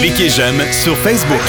Cliquez 0.00 0.28
j'aime 0.28 0.60
sur 0.72 0.96
Facebook. 0.98 1.40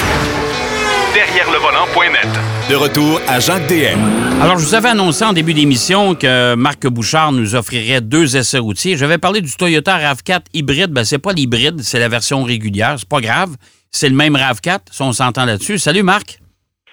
Derrière 1.14 1.50
le 1.50 1.58
volant.net. 1.58 2.28
De 2.70 2.74
retour 2.74 3.20
à 3.28 3.38
Jacques 3.38 3.66
DM. 3.68 4.42
Alors, 4.42 4.58
je 4.58 4.66
vous 4.66 4.74
avais 4.74 4.88
annoncé 4.88 5.24
en 5.24 5.32
début 5.32 5.54
d'émission 5.54 6.14
que 6.14 6.54
Marc 6.54 6.86
Bouchard 6.86 7.32
nous 7.32 7.54
offrirait 7.54 8.00
deux 8.00 8.36
essais 8.36 8.58
routiers. 8.58 8.96
J'avais 8.96 9.18
parlé 9.18 9.40
du 9.40 9.54
Toyota 9.56 9.98
RAV4 9.98 10.40
hybride. 10.54 10.90
Ben, 10.90 11.04
c'est 11.04 11.18
pas 11.18 11.32
l'hybride, 11.32 11.80
c'est 11.82 11.98
la 11.98 12.08
version 12.08 12.42
régulière. 12.42 12.96
C'est 12.98 13.08
pas 13.08 13.20
grave. 13.20 13.50
C'est 13.90 14.08
le 14.08 14.14
même 14.14 14.36
RAV4, 14.36 14.80
si 14.90 15.02
on 15.02 15.12
s'entend 15.12 15.44
là-dessus. 15.44 15.78
Salut, 15.78 16.02
Marc. 16.02 16.38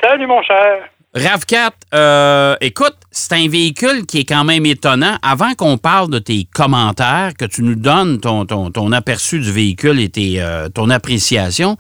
Salut, 0.01 0.27
mon 0.27 0.41
cher. 0.43 0.89
RAV4, 1.15 1.73
euh, 1.93 2.55
écoute, 2.59 2.97
c'est 3.11 3.35
un 3.35 3.47
véhicule 3.47 4.07
qui 4.07 4.21
est 4.21 4.27
quand 4.27 4.43
même 4.43 4.65
étonnant. 4.65 5.17
Avant 5.21 5.53
qu'on 5.53 5.77
parle 5.77 6.09
de 6.09 6.17
tes 6.17 6.45
commentaires, 6.51 7.33
que 7.37 7.45
tu 7.45 7.61
nous 7.61 7.75
donnes 7.75 8.19
ton, 8.19 8.47
ton, 8.47 8.91
aperçu 8.91 9.39
du 9.39 9.51
véhicule 9.51 9.99
et 9.99 10.09
euh, 10.41 10.69
ton 10.73 10.89
appréciation, 10.89 11.77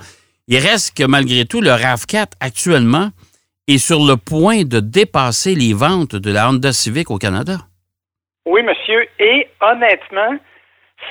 il 0.47 0.57
reste 0.59 0.95
que 0.95 1.07
malgré 1.07 1.45
tout, 1.45 1.61
le 1.61 1.71
RAV4 1.71 2.33
actuellement 2.41 3.09
est 3.67 3.79
sur 3.79 4.05
le 4.05 4.17
point 4.17 4.65
de 4.65 4.79
dépasser 4.79 5.55
les 5.55 5.73
ventes 5.73 6.15
de 6.15 6.31
la 6.31 6.49
Honda 6.49 6.71
Civic 6.71 7.09
au 7.09 7.17
Canada. 7.17 7.57
Oui, 8.45 8.61
monsieur. 8.61 9.07
Et 9.17 9.47
honnêtement, 9.61 10.37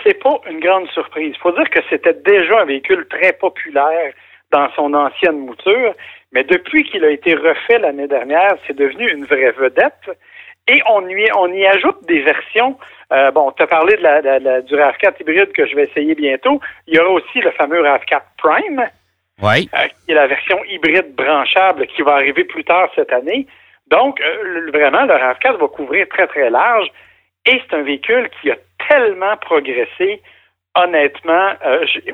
c'est 0.05 0.23
pas 0.23 0.39
une 0.49 0.61
grande 0.61 0.89
surprise. 0.91 1.33
Il 1.35 1.41
faut 1.41 1.51
dire 1.53 1.69
que 1.71 1.81
c'était 1.91 2.17
déjà 2.25 2.61
un 2.61 2.67
véhicule 2.67 3.05
très 3.11 3.33
populaire 3.33 4.13
dans 4.53 4.69
son 4.77 4.95
ancienne 4.95 5.39
mouture, 5.39 5.95
mais 6.33 6.45
depuis 6.45 6.85
qu'il 6.85 7.05
a 7.05 7.11
été 7.11 7.35
refait 7.35 7.79
l'année 7.79 8.09
dernière, 8.09 8.57
c'est 8.67 8.77
devenu 8.77 9.11
une 9.11 9.25
vraie 9.27 9.53
vedette. 9.53 10.11
Et 10.67 10.81
on 10.89 11.07
y, 11.09 11.29
on 11.37 11.53
y 11.53 11.67
ajoute 11.67 12.07
des 12.07 12.21
versions. 12.23 12.79
Euh, 13.13 13.31
bon, 13.33 13.51
tu 13.53 13.63
as 13.63 13.67
parlé 13.67 13.97
de 13.97 14.03
la, 14.03 14.61
du 14.63 14.75
RAV4 14.75 15.21
hybride 15.21 15.53
que 15.53 15.67
je 15.67 15.75
vais 15.75 15.85
essayer 15.85 16.15
bientôt. 16.15 16.61
Il 16.87 16.95
y 16.95 16.99
aura 16.99 17.11
aussi 17.11 17.41
le 17.41 17.51
fameux 17.53 17.83
RAV4 17.83 18.23
Prime, 18.39 18.89
oui. 19.43 19.69
Euh, 19.75 19.89
qui 20.05 20.13
est 20.13 20.15
la 20.15 20.27
version 20.27 20.59
hybride 20.65 21.15
branchable 21.15 21.87
qui 21.89 22.03
va 22.03 22.15
arriver 22.15 22.45
plus 22.45 22.65
tard 22.65 22.89
cette 22.95 23.13
année. 23.13 23.47
Donc, 23.89 24.21
euh, 24.21 24.71
vraiment, 24.73 25.03
le 25.03 25.15
RAV4 25.15 25.59
va 25.59 25.69
couvrir 25.69 26.07
très, 26.09 26.27
très 26.29 26.49
large. 26.49 26.87
Et 27.45 27.61
c'est 27.61 27.77
un 27.77 27.83
véhicule 27.83 28.31
qui 28.41 28.51
a 28.51 28.57
tellement 28.89 29.37
progressé. 29.39 30.23
Honnêtement, 30.75 31.53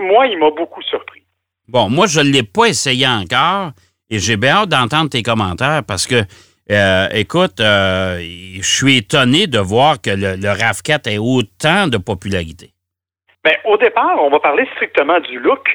moi, 0.01 0.27
il 0.27 0.39
m'a 0.39 0.51
beaucoup 0.51 0.83
surpris. 0.83 1.23
Bon, 1.69 1.89
moi, 1.91 2.07
je 2.07 2.21
ne 2.21 2.33
l'ai 2.33 2.43
pas 2.43 2.65
essayé 2.65 3.07
encore 3.07 3.73
et 4.11 4.19
j'ai 4.19 4.37
bien 4.37 4.57
hâte 4.57 4.69
d'entendre 4.71 5.11
tes 5.11 5.23
commentaires 5.23 5.83
parce 5.87 6.07
que, 6.07 6.23
euh, 6.71 7.09
écoute, 7.13 7.61
euh, 7.61 8.19
je 8.19 8.63
suis 8.63 8.99
étonné 8.99 9.47
de 9.47 9.59
voir 9.59 10.01
que 10.01 10.11
le, 10.11 10.37
RAV4 10.37 11.09
ait 11.11 11.19
autant 11.19 11.89
de 11.89 11.99
popularité. 11.99 12.71
Bien, 13.45 13.55
au 13.65 13.77
départ, 13.77 14.17
on 14.19 14.31
va 14.31 14.41
parler 14.41 14.67
strictement 14.75 15.21
du 15.21 15.39
look. 15.39 15.67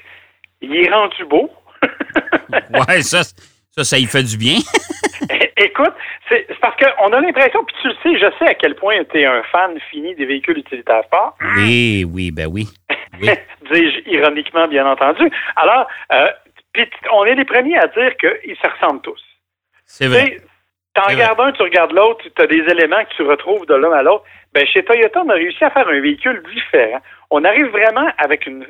Il 0.62 0.76
est 0.76 0.90
rendu 0.90 1.26
beau. 1.26 1.50
oui, 2.52 3.04
ça, 3.04 3.24
ça, 3.24 3.84
ça 3.84 3.98
y 3.98 4.06
fait 4.06 4.24
du 4.24 4.38
bien. 4.38 4.58
Écoute, 5.58 5.94
c'est 6.30 6.48
parce 6.60 6.76
qu'on 6.78 7.14
a 7.14 7.22
l'impression, 7.22 7.64
puis 7.64 7.76
tu 7.82 7.88
le 7.88 7.96
sais, 8.04 8.20
je 8.20 8.38
sais 8.38 8.50
à 8.50 8.54
quel 8.56 8.76
point 8.76 9.04
tu 9.10 9.20
es 9.20 9.26
un 9.26 9.44
fan 9.52 9.78
fini 9.92 10.16
des 10.16 10.26
véhicules 10.26 10.58
utilitaires 10.58 11.04
forts. 11.10 11.38
Oui, 11.56 12.06
oui, 12.12 12.32
ben 12.32 12.48
oui. 12.48 12.68
Dis-je 13.22 14.10
ironiquement, 14.10 14.68
bien 14.68 14.86
entendu. 14.86 15.30
Alors, 15.56 15.88
euh, 16.12 16.28
on 17.12 17.26
est 17.26 17.36
les 17.36 17.46
premiers 17.46 17.78
à 17.78 17.88
dire 17.88 18.16
qu'ils 18.18 18.56
se 18.56 18.68
ressemblent 18.68 19.02
tous. 19.02 19.24
C'est 19.86 20.08
vrai. 20.08 20.38
Tu 20.96 21.02
en 21.02 21.06
regardes 21.06 21.40
un, 21.40 21.52
tu 21.52 21.64
regardes 21.64 21.92
l'autre, 21.92 22.24
tu 22.36 22.42
as 22.42 22.46
des 22.46 22.64
éléments 22.72 23.04
que 23.04 23.16
tu 23.16 23.24
retrouves 23.24 23.66
de 23.66 23.74
l'un 23.74 23.92
à 23.92 24.04
l'autre. 24.04 24.26
Ben, 24.54 24.66
chez 24.68 24.84
Toyota, 24.84 25.24
on 25.26 25.30
a 25.30 25.34
réussi 25.34 25.64
à 25.64 25.72
faire 25.72 25.88
un 25.88 26.00
véhicule 26.00 26.44
différent. 26.54 27.00
On 27.32 27.44
arrive 27.44 27.68
vraiment 27.68 28.08
avec 28.20 28.46
une, 28.46 28.64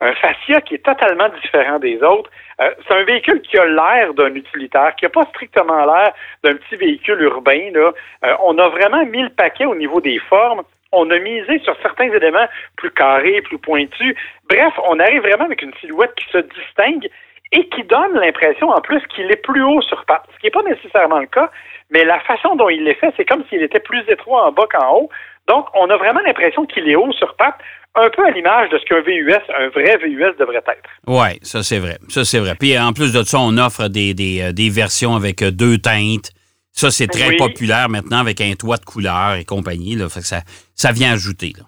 un 0.00 0.14
fascia 0.14 0.60
qui 0.62 0.74
est 0.74 0.84
totalement 0.84 1.28
différent 1.42 1.78
des 1.78 2.02
autres. 2.02 2.30
Euh, 2.60 2.70
c'est 2.86 2.94
un 2.94 3.04
véhicule 3.04 3.40
qui 3.42 3.56
a 3.56 3.66
l'air 3.66 4.14
d'un 4.14 4.34
utilitaire, 4.34 4.94
qui 4.96 5.04
n'a 5.04 5.10
pas 5.10 5.26
strictement 5.26 5.84
l'air 5.84 6.12
d'un 6.42 6.54
petit 6.56 6.76
véhicule 6.76 7.20
urbain. 7.22 7.70
Là. 7.72 7.92
Euh, 8.24 8.34
on 8.42 8.58
a 8.58 8.68
vraiment 8.68 9.04
mis 9.06 9.22
le 9.22 9.30
paquet 9.30 9.64
au 9.64 9.76
niveau 9.76 10.00
des 10.00 10.18
formes 10.18 10.62
on 10.94 11.10
a 11.10 11.18
misé 11.18 11.58
sur 11.60 11.76
certains 11.82 12.10
éléments 12.12 12.46
plus 12.76 12.90
carrés, 12.90 13.42
plus 13.42 13.58
pointus. 13.58 14.14
Bref, 14.48 14.72
on 14.88 14.98
arrive 14.98 15.22
vraiment 15.22 15.44
avec 15.44 15.62
une 15.62 15.74
silhouette 15.80 16.14
qui 16.16 16.26
se 16.30 16.38
distingue 16.38 17.08
et 17.52 17.68
qui 17.68 17.84
donne 17.84 18.14
l'impression 18.14 18.70
en 18.70 18.80
plus 18.80 19.00
qu'il 19.14 19.30
est 19.30 19.42
plus 19.42 19.62
haut 19.62 19.80
sur 19.82 20.04
pattes, 20.06 20.24
ce 20.34 20.38
qui 20.40 20.46
n'est 20.46 20.50
pas 20.50 20.62
nécessairement 20.62 21.20
le 21.20 21.26
cas, 21.26 21.50
mais 21.90 22.04
la 22.04 22.18
façon 22.20 22.56
dont 22.56 22.68
il 22.68 22.82
l'est 22.84 22.94
fait, 22.94 23.12
c'est 23.16 23.24
comme 23.24 23.44
s'il 23.48 23.62
était 23.62 23.80
plus 23.80 24.02
étroit 24.08 24.46
en 24.46 24.52
bas 24.52 24.66
qu'en 24.70 24.96
haut. 24.96 25.10
Donc, 25.46 25.66
on 25.74 25.88
a 25.90 25.96
vraiment 25.96 26.20
l'impression 26.26 26.64
qu'il 26.66 26.88
est 26.88 26.96
haut 26.96 27.12
sur 27.12 27.36
pattes, 27.36 27.58
un 27.94 28.10
peu 28.10 28.26
à 28.26 28.30
l'image 28.30 28.70
de 28.70 28.78
ce 28.78 28.84
qu'un 28.86 29.00
VUS, 29.02 29.32
un 29.56 29.68
vrai 29.68 29.96
VUS 29.98 30.34
devrait 30.38 30.56
être. 30.56 30.90
Oui, 31.06 31.38
ça 31.42 31.62
c'est 31.62 31.78
vrai. 31.78 31.98
Ça 32.08 32.24
c'est 32.24 32.40
vrai. 32.40 32.54
Puis 32.58 32.76
en 32.78 32.92
plus 32.92 33.12
de 33.12 33.22
ça, 33.22 33.38
on 33.40 33.56
offre 33.56 33.88
des, 33.88 34.14
euh, 34.42 34.72
versions 34.72 35.14
avec 35.14 35.42
euh, 35.42 35.50
deux 35.52 35.78
teintes. 35.78 36.32
Ça, 36.74 36.90
c'est 36.90 37.06
très 37.06 37.36
populaire 37.36 37.88
maintenant 37.88 38.18
avec 38.18 38.40
un 38.40 38.52
toit 38.58 38.78
de 38.78 38.84
couleur 38.84 39.36
et 39.38 39.44
compagnie. 39.44 39.94
Là. 39.94 40.08
Fait 40.08 40.20
que 40.20 40.26
ça, 40.26 40.40
ça 40.74 40.90
vient 40.90 41.12
ajouter. 41.12 41.52
Là. 41.56 41.64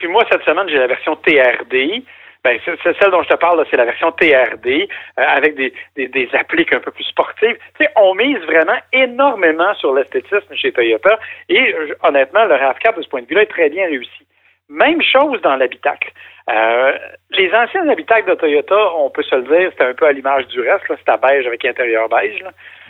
Puis 0.00 0.08
moi, 0.08 0.24
cette 0.28 0.42
semaine, 0.42 0.68
j'ai 0.68 0.78
la 0.78 0.88
version 0.88 1.14
TRD. 1.14 2.02
Ben, 2.42 2.58
c'est 2.64 2.98
celle 2.98 3.10
dont 3.10 3.22
je 3.22 3.28
te 3.28 3.34
parle, 3.34 3.64
c'est 3.70 3.76
la 3.76 3.84
version 3.84 4.10
TRD 4.12 4.66
euh, 4.66 5.22
avec 5.22 5.54
des, 5.54 5.72
des, 5.94 6.28
appliques 6.32 6.72
un 6.72 6.80
peu 6.80 6.90
plus 6.90 7.04
sportives. 7.04 7.56
Tu 7.78 7.84
sais, 7.84 7.90
on 7.96 8.14
mise 8.14 8.38
vraiment 8.38 8.78
énormément 8.92 9.72
sur 9.74 9.94
l'esthétisme 9.94 10.54
chez 10.54 10.72
Toyota 10.72 11.18
et 11.50 11.74
honnêtement, 12.02 12.46
le 12.46 12.54
RAV4 12.54 12.96
de 12.96 13.02
ce 13.02 13.08
point 13.08 13.22
de 13.22 13.26
vue-là 13.26 13.42
est 13.42 13.46
très 13.46 13.68
bien 13.68 13.84
réussi. 13.84 14.26
Même 14.70 15.02
chose 15.02 15.40
dans 15.42 15.54
l'habitacle. 15.56 16.10
Euh, 16.48 16.98
les 17.30 17.52
anciens 17.52 17.86
habitacles 17.88 18.30
de 18.30 18.36
Toyota, 18.36 18.94
on 18.94 19.10
peut 19.10 19.22
se 19.22 19.34
le 19.36 19.42
dire, 19.42 19.70
c'était 19.72 19.84
un 19.84 19.94
peu 19.94 20.06
à 20.06 20.12
l'image 20.12 20.46
du 20.46 20.60
reste, 20.62 20.84
c'était 20.88 21.18
beige 21.18 21.46
avec 21.46 21.64
intérieur 21.66 22.08
beige. 22.08 22.42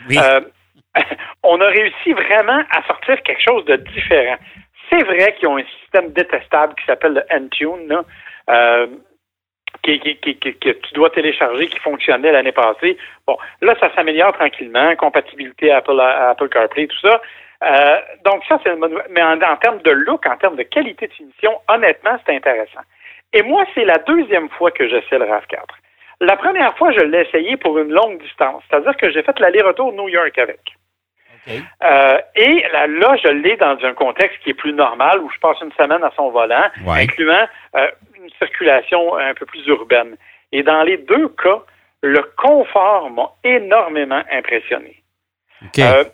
Oui. 0.09 0.17
On 1.43 1.61
a 1.61 1.67
réussi 1.67 2.13
vraiment 2.13 2.63
à 2.71 2.83
sortir 2.87 3.23
quelque 3.23 3.43
chose 3.43 3.65
de 3.65 3.77
différent. 3.77 4.37
C'est 4.91 5.03
vrai 5.05 5.35
qu'ils 5.35 5.49
ont 5.49 5.59
un 5.59 5.65
système 5.81 6.13
détestable 6.13 6.75
qui 6.75 6.85
s'appelle 6.87 7.15
le 7.15 7.37
Entune, 7.37 8.03
euh, 8.51 8.87
que 9.83 10.71
tu 10.73 10.95
dois 10.95 11.11
télécharger, 11.11 11.69
qui 11.69 11.79
fonctionnait 11.79 12.33
l'année 12.33 12.53
passée. 12.53 12.99
Bon, 13.27 13.37
là, 13.61 13.75
ça 13.79 13.95
s'améliore 13.95 14.33
tranquillement, 14.33 14.95
compatibilité 14.97 15.71
Apple, 15.71 16.01
CarPlay, 16.51 16.89
tout 16.89 16.99
ça. 17.01 17.21
Euh, 17.63 18.01
donc 18.25 18.43
ça, 18.49 18.59
c'est 18.65 18.75
mais 19.11 19.23
en, 19.23 19.41
en, 19.41 19.57
termes 19.57 19.83
de 19.83 19.91
look, 19.91 20.27
en 20.27 20.37
termes 20.37 20.57
de 20.57 20.63
qualité 20.63 21.07
de 21.09 21.13
finition, 21.13 21.61
honnêtement, 21.69 22.19
c'est 22.27 22.35
intéressant. 22.35 22.81
Et 23.33 23.43
moi, 23.43 23.65
c'est 23.75 23.85
la 23.85 23.99
deuxième 23.99 24.49
fois 24.51 24.71
que 24.71 24.89
j'essaie 24.89 25.19
le 25.19 25.27
RAV4. 25.27 25.65
La 26.21 26.37
première 26.37 26.77
fois, 26.77 26.93
je 26.93 27.01
l'ai 27.01 27.23
essayé 27.23 27.57
pour 27.57 27.79
une 27.79 27.91
longue 27.91 28.21
distance, 28.23 28.63
c'est-à-dire 28.69 28.97
que 28.97 29.11
j'ai 29.11 29.23
fait 29.23 29.39
l'aller-retour 29.39 29.93
New 29.93 30.09
York 30.09 30.37
avec. 30.39 30.61
Euh, 31.49 32.19
et 32.37 32.65
là, 32.73 32.87
là, 32.87 33.17
je 33.23 33.29
l'ai 33.29 33.57
dans 33.57 33.77
un 33.83 33.95
contexte 33.95 34.39
qui 34.43 34.51
est 34.51 34.55
plus 34.55 34.73
normal, 34.75 35.21
où 35.21 35.31
je 35.31 35.39
passe 35.39 35.57
une 35.63 35.73
semaine 35.73 36.05
à 36.05 36.13
son 36.17 36.31
volant, 36.31 36.67
incluant 36.87 37.47
euh, 37.77 37.89
une 38.15 38.29
circulation 38.39 39.17
un 39.17 39.35
peu 39.35 39.47
plus 39.47 39.67
urbaine. 39.67 40.17
Et 40.53 40.63
dans 40.63 40.83
les 40.83 40.99
deux 40.99 41.29
cas, 41.29 41.63
le 42.03 42.23
confort 42.37 43.11
m'a 43.11 43.31
énormément 43.45 44.23
impressionné. 44.31 45.03
Euh, 45.79 46.05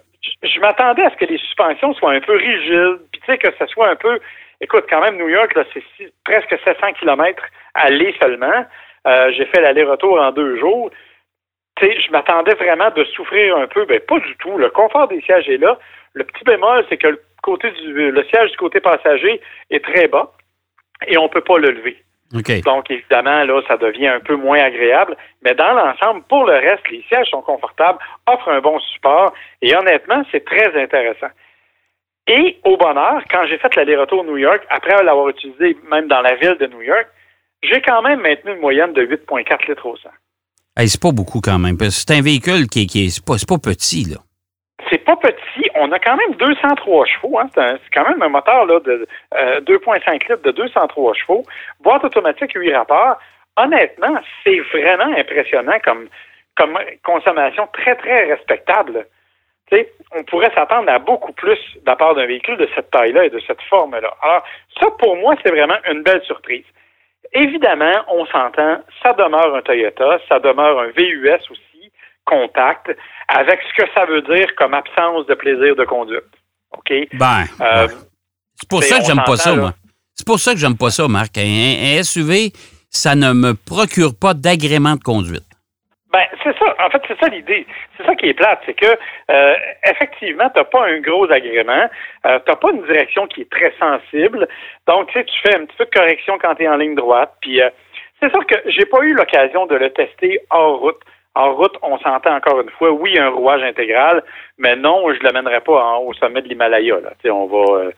je, 0.43 0.61
m'attendais 0.61 1.05
à 1.05 1.11
ce 1.11 1.17
que 1.17 1.25
les 1.25 1.39
suspensions 1.39 1.95
soient 1.95 2.13
un 2.13 2.21
peu 2.21 2.37
rigides, 2.37 3.01
puis 3.13 3.21
tu 3.21 3.27
sais, 3.27 3.39
que 3.39 3.49
ce 3.59 3.67
soit 3.67 3.89
un 3.89 3.97
peu... 3.97 4.19
Écoute, 4.61 4.87
quand 4.89 5.01
même, 5.01 5.19
New 5.19 5.29
York, 5.29 5.57
c'est 5.75 6.13
presque 6.25 6.57
700 6.65 6.95
km 6.95 7.43
aller 7.75 8.15
seulement. 8.21 8.65
J'ai 9.07 9.47
fait 9.47 9.61
l'aller-retour 9.61 10.21
en 10.21 10.33
deux 10.33 10.59
jours 10.59 10.91
je 11.83 12.11
m'attendais 12.11 12.55
vraiment 12.55 12.91
de 12.91 13.05
souffrir 13.05 13.57
un 13.57 13.67
peu. 13.67 13.85
Ben, 13.85 14.01
pas 14.01 14.19
du 14.19 14.37
tout. 14.37 14.57
Le 14.57 14.71
confort 14.71 15.09
des 15.09 15.21
sièges 15.23 15.49
est 15.49 15.59
là. 15.59 15.79
Le 16.15 16.25
petit 16.25 16.45
bémol, 16.45 16.85
c'est 16.89 16.97
que 16.97 17.09
le, 17.09 17.21
côté 17.43 17.71
du, 17.71 18.11
le 18.11 18.25
siège 18.25 18.51
du 18.51 18.57
côté 18.57 18.81
passager 18.81 19.41
est 19.71 19.85
très 19.85 20.09
bas 20.09 20.33
et 21.07 21.19
on 21.19 21.25
ne 21.25 21.29
peut 21.29 21.43
pas 21.43 21.59
le 21.59 21.71
lever. 21.71 21.97
Donc, 22.65 22.91
évidemment, 22.91 23.45
là, 23.45 23.63
ça 23.69 23.77
devient 23.77 24.09
un 24.09 24.21
peu 24.21 24.35
moins 24.35 24.59
agréable. 24.59 25.17
Mais 25.43 25.55
dans 25.55 25.73
l'ensemble, 25.75 26.23
pour 26.29 26.45
le 26.45 26.55
reste, 26.55 26.89
les 26.91 27.05
sièges 27.09 27.29
sont 27.29 27.43
confortables, 27.43 27.99
offrent 28.27 28.49
un 28.49 28.61
bon 28.61 28.81
support 28.81 29.33
et 29.63 29.77
honnêtement, 29.77 30.23
c'est 30.33 30.45
très 30.45 30.75
intéressant. 30.81 31.31
Et 32.27 32.59
au 32.65 32.77
bonheur, 32.77 33.23
quand 33.31 33.47
j'ai 33.47 33.59
fait 33.59 33.77
l'aller-retour 33.77 34.25
New 34.25 34.39
York, 34.39 34.61
après 34.71 35.01
l'avoir 35.05 35.29
utilisé 35.29 35.77
même 35.89 36.09
dans 36.09 36.21
la 36.23 36.35
ville 36.35 36.57
de 36.59 36.67
New 36.67 36.83
York, 36.83 37.07
j'ai 37.63 37.81
quand 37.83 38.03
même 38.03 38.21
maintenu 38.21 38.53
une 38.53 38.61
moyenne 38.61 38.93
de 38.93 39.03
8,4 39.03 39.69
litres 39.69 39.87
au 39.87 39.97
100 39.97 40.09
c'est 40.85 41.01
pas 41.01 41.13
beaucoup 41.13 41.41
quand 41.41 41.59
même. 41.59 41.77
C'est 41.91 42.11
un 42.13 42.23
véhicule 42.23 42.69
qui, 42.69 42.87
qui 42.87 43.07
est, 43.07 43.25
pas, 43.25 43.37
pas 43.49 43.59
petit, 43.59 44.05
là. 44.05 44.21
C'est 44.91 45.03
pas 45.05 45.17
petit. 45.17 45.69
On 45.75 45.91
a 45.91 45.99
quand 45.99 46.17
même 46.17 46.35
203 46.35 47.07
chevaux. 47.07 47.39
Hein. 47.39 47.49
C'est 47.55 47.95
quand 47.95 48.09
même 48.09 48.23
un 48.23 48.29
moteur 48.29 48.67
là, 48.67 48.79
de 48.81 49.09
2,5 49.33 50.09
euh, 50.09 50.13
litres 50.13 50.43
de 50.43 50.51
203 50.53 51.15
chevaux. 51.15 51.45
Boîte 51.81 52.05
automatique 52.05 52.53
8 52.55 52.75
rapports. 52.75 53.19
Honnêtement, 53.57 54.21
c'est 54.45 54.61
vraiment 54.73 55.17
impressionnant 55.17 55.79
comme, 55.83 56.09
comme 56.57 56.79
consommation 57.05 57.67
très, 57.73 57.97
très 57.97 58.25
respectable. 58.25 59.07
on 60.15 60.23
pourrait 60.25 60.53
s'attendre 60.55 60.91
à 60.91 60.99
beaucoup 60.99 61.33
plus 61.33 61.59
de 61.77 61.87
la 61.87 61.97
part 61.97 62.15
d'un 62.15 62.27
véhicule 62.27 62.59
de 62.59 62.69
cette 62.75 62.91
taille-là 62.91 63.25
et 63.25 63.31
de 63.31 63.41
cette 63.47 63.63
forme-là. 63.63 64.15
Alors, 64.23 64.45
ça, 64.79 64.91
pour 64.99 65.17
moi, 65.17 65.35
c'est 65.43 65.51
vraiment 65.51 65.79
une 65.91 66.03
belle 66.03 66.23
surprise. 66.25 66.67
Évidemment, 67.33 67.93
on 68.09 68.25
s'entend, 68.27 68.79
ça 69.03 69.13
demeure 69.15 69.55
un 69.55 69.63
Toyota, 69.63 70.19
ça 70.29 70.39
demeure 70.39 70.81
un 70.81 70.89
VUS 70.97 71.41
aussi, 71.51 71.91
compact, 72.25 72.91
avec 73.29 73.61
ce 73.69 73.83
que 73.83 73.89
ça 73.95 74.05
veut 74.07 74.23
dire 74.23 74.47
comme 74.57 74.75
absence 74.75 75.27
de 75.27 75.35
plaisir 75.35 75.77
de 75.77 75.85
conduite. 75.85 76.25
OK? 76.73 76.93
Ben, 77.15 77.45
Euh, 77.61 77.89
c'est 78.55 78.69
pour 78.69 78.83
c'est- 78.83 78.89
ça 78.91 78.99
que 79.01 79.05
j'aime 79.07 79.23
pas 79.25 79.37
ça, 79.37 79.51
là. 79.55 79.57
moi. 79.61 79.73
C'est 80.15 80.27
pour 80.27 80.39
ça 80.39 80.53
que 80.53 80.59
j'aime 80.59 80.77
pas 80.77 80.91
ça, 80.91 81.07
Marc. 81.09 81.37
Un, 81.39 81.43
un 81.43 82.03
SUV, 82.03 82.53
ça 82.91 83.15
ne 83.15 83.33
me 83.33 83.53
procure 83.55 84.13
pas 84.19 84.33
d'agrément 84.35 84.97
de 84.97 85.03
conduite. 85.03 85.45
Ben, 86.17 86.25
c'est 86.43 86.57
ça. 86.59 86.75
En 86.85 86.89
fait, 86.89 87.03
c'est 87.09 87.19
ça 87.21 87.29
l'idée. 87.29 87.67
C'est 87.97 88.07
ça 88.07 88.15
qui 88.15 88.27
est 88.31 88.35
plate. 88.35 88.61
C'est 88.65 88.73
que, 88.75 88.87
euh, 89.31 89.55
effectivement, 89.91 90.49
tu 90.55 90.63
pas 90.65 90.87
un 90.87 91.01
gros 91.01 91.31
agrément. 91.31 91.89
Euh, 92.27 92.39
tu 92.47 92.57
pas 92.57 92.71
une 92.73 92.83
direction 92.87 93.27
qui 93.27 93.43
est 93.43 93.51
très 93.51 93.73
sensible. 93.79 94.49
Donc, 94.87 95.09
tu 95.09 95.19
sais, 95.19 95.25
tu 95.25 95.35
fais 95.45 95.57
un 95.57 95.67
petit 95.67 95.77
peu 95.77 95.85
de 95.85 95.91
correction 95.91 96.39
quand 96.41 96.55
tu 96.55 96.63
es 96.65 96.69
en 96.69 96.77
ligne 96.77 96.95
droite. 96.95 97.33
Puis, 97.43 97.61
euh, 97.61 97.69
c'est 98.23 98.31
sûr 98.31 98.47
que 98.47 98.55
j'ai 98.67 98.87
pas 98.87 99.01
eu 99.03 99.13
l'occasion 99.13 99.67
de 99.67 99.75
le 99.75 99.91
tester 99.91 100.41
hors 100.51 100.79
route. 100.81 101.01
En 101.35 101.53
route, 101.53 101.75
on 101.83 101.99
s'entend 101.99 102.35
encore 102.35 102.63
une 102.63 102.71
fois, 102.79 102.91
oui, 102.93 103.19
un 103.19 103.29
rouage 103.29 103.63
intégral, 103.63 104.23
mais 104.57 104.75
non, 104.75 105.13
je 105.13 105.19
ne 105.19 105.25
l'amènerai 105.25 105.61
pas 105.61 105.85
en- 105.85 105.99
au 105.99 106.15
sommet 106.15 106.41
de 106.41 106.49
l'Himalaya. 106.49 106.95
Là. 107.01 107.11
Tu 107.21 107.25
sais, 107.25 107.31
on 107.31 107.47
va. 107.47 107.91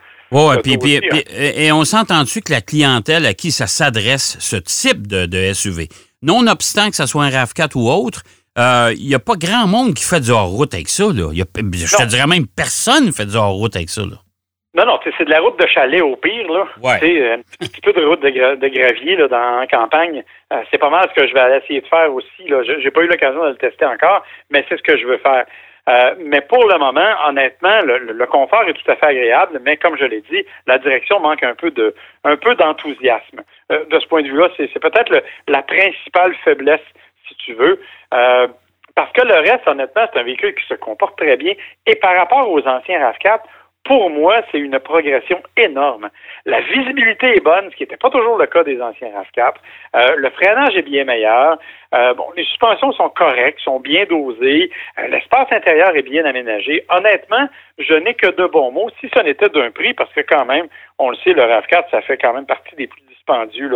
puis, 0.60 0.72
puis- 0.76 1.08
puis- 1.08 1.24
et 1.38 1.66
et 1.66 1.72
on 1.72 1.84
s'entend-tu 1.84 2.40
que 2.42 2.52
la 2.52 2.60
clientèle 2.60 3.24
à 3.26 3.34
qui 3.34 3.52
ça 3.52 3.68
s'adresse, 3.68 4.36
ce 4.40 4.56
type 4.56 5.06
de, 5.06 5.26
de 5.26 5.38
SUV, 5.54 5.86
nonobstant 6.22 6.90
que 6.90 6.96
ce 6.96 7.06
soit 7.06 7.24
un 7.24 7.30
RAV4 7.30 7.76
ou 7.76 7.88
autre, 7.90 8.22
euh, 8.58 8.92
il 8.98 9.06
n'y 9.06 9.14
a 9.14 9.18
pas 9.20 9.34
grand 9.36 9.66
monde 9.66 9.94
qui 9.94 10.04
fait 10.04 10.20
du 10.20 10.30
hors-route 10.30 10.74
avec 10.74 10.88
ça. 10.88 11.04
Là. 11.04 11.28
Il 11.32 11.38
y 11.38 11.42
a- 11.42 11.46
je 11.54 11.96
te 11.96 12.02
Non. 12.02 12.08
dirais 12.08 12.26
même 12.26 12.46
personne 12.46 13.06
ne 13.06 13.12
fait 13.12 13.26
du 13.26 13.36
hors-route 13.36 13.74
avec 13.76 13.88
ça. 13.88 14.02
Là. 14.02 14.16
Non, 14.74 14.84
non, 14.84 14.98
c'est 15.02 15.24
de 15.24 15.30
la 15.30 15.40
route 15.40 15.58
de 15.58 15.66
chalet 15.66 16.02
au 16.02 16.14
pire, 16.16 16.46
là. 16.52 16.64
Ouais. 16.82 17.00
Sais, 17.00 17.32
un 17.32 17.38
petit 17.66 17.80
peu 17.80 17.92
de 17.92 18.04
route 18.04 18.20
de, 18.22 18.28
gra- 18.28 18.56
de 18.56 18.68
gravier 18.68 19.16
là, 19.16 19.26
dans 19.26 19.60
la 19.60 19.66
campagne. 19.66 20.22
Euh, 20.52 20.56
c'est 20.70 20.78
pas 20.78 20.90
mal 20.90 21.08
ce 21.14 21.20
que 21.20 21.26
je 21.26 21.34
vais 21.34 21.58
essayer 21.58 21.80
de 21.80 21.86
faire 21.86 22.12
aussi. 22.12 22.26
Je- 22.46 22.80
J'ai 22.82 22.90
pas 22.90 23.00
eu 23.02 23.08
l'occasion 23.08 23.42
de 23.44 23.48
le 23.50 23.56
tester 23.56 23.86
encore, 23.86 24.22
mais 24.50 24.64
c'est 24.68 24.76
ce 24.76 24.82
que 24.82 24.96
je 24.98 25.06
veux 25.06 25.18
faire. 25.18 25.46
Euh, 25.88 26.14
mais 26.18 26.40
pour 26.42 26.66
le 26.68 26.78
moment, 26.78 27.14
honnêtement, 27.26 27.80
le, 27.82 27.98
le- 27.98 28.26
confort 28.26 28.64
est 28.68 28.74
tout 28.74 28.90
à 28.90 28.96
fait 28.96 29.06
agréable, 29.06 29.60
mais 29.64 29.76
comme 29.78 29.96
je 29.96 30.04
l'ai 30.04 30.20
dit, 30.30 30.44
la 30.66 30.78
direction 30.78 31.18
manque 31.20 31.42
un 31.42 31.54
peu 31.54 31.70
de 31.70 31.94
un 32.24 32.36
peu 32.36 32.54
d'enthousiasme. 32.56 33.40
Euh, 33.72 33.84
de 33.86 33.98
ce 33.98 34.06
point 34.06 34.22
de 34.22 34.28
vue-là, 34.28 34.48
c'est 34.56 34.78
peut-être 34.78 35.22
la 35.48 35.62
principale 35.62 36.34
faiblesse, 36.44 36.84
si 37.26 37.34
tu 37.36 37.54
veux. 37.54 37.80
Euh, 38.12 38.48
parce 38.94 39.12
que 39.12 39.22
le 39.22 39.34
reste, 39.34 39.66
honnêtement, 39.66 40.06
c'est 40.12 40.18
un 40.18 40.24
véhicule 40.24 40.54
qui 40.54 40.66
se 40.66 40.74
comporte 40.74 41.16
très 41.16 41.36
bien. 41.36 41.54
Et 41.86 41.94
par 41.96 42.16
rapport 42.16 42.50
aux 42.50 42.66
anciens 42.66 42.98
RAV4, 42.98 43.40
pour 43.88 44.10
moi, 44.10 44.42
c'est 44.52 44.58
une 44.58 44.78
progression 44.78 45.40
énorme. 45.56 46.10
La 46.44 46.60
visibilité 46.60 47.34
est 47.34 47.42
bonne, 47.42 47.70
ce 47.70 47.76
qui 47.76 47.84
n'était 47.84 47.96
pas 47.96 48.10
toujours 48.10 48.36
le 48.36 48.46
cas 48.46 48.62
des 48.62 48.80
anciens 48.82 49.08
RAV4. 49.08 49.54
Euh, 49.96 50.14
le 50.16 50.28
freinage 50.28 50.76
est 50.76 50.82
bien 50.82 51.04
meilleur. 51.04 51.58
Euh, 51.94 52.12
bon, 52.12 52.26
les 52.36 52.44
suspensions 52.44 52.92
sont 52.92 53.08
correctes, 53.08 53.60
sont 53.60 53.80
bien 53.80 54.04
dosées. 54.04 54.70
Euh, 54.98 55.08
L'espace 55.08 55.50
intérieur 55.52 55.96
est 55.96 56.02
bien 56.02 56.26
aménagé. 56.26 56.84
Honnêtement, 56.90 57.48
je 57.78 57.94
n'ai 57.94 58.12
que 58.12 58.26
de 58.26 58.46
bons 58.46 58.70
mots, 58.72 58.90
si 59.00 59.08
ce 59.08 59.22
n'était 59.22 59.48
d'un 59.48 59.70
prix, 59.70 59.94
parce 59.94 60.12
que 60.12 60.20
quand 60.20 60.44
même, 60.44 60.66
on 60.98 61.08
le 61.08 61.16
sait, 61.16 61.32
le 61.32 61.42
RAV4, 61.42 61.90
ça 61.90 62.02
fait 62.02 62.18
quand 62.18 62.34
même 62.34 62.46
partie 62.46 62.76
des 62.76 62.88
plus 62.88 63.02
dispendieux 63.08 63.70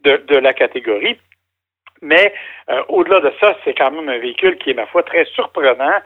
de, 0.00 0.36
la 0.38 0.54
catégorie. 0.54 1.18
Mais 2.00 2.32
au-delà 2.88 3.20
de 3.20 3.32
ça, 3.38 3.54
c'est 3.64 3.74
quand 3.74 3.90
même 3.90 4.08
un 4.08 4.18
véhicule 4.18 4.56
qui 4.56 4.70
est, 4.70 4.74
ma 4.74 4.86
foi, 4.86 5.02
très 5.02 5.26
surprenant. 5.26 5.98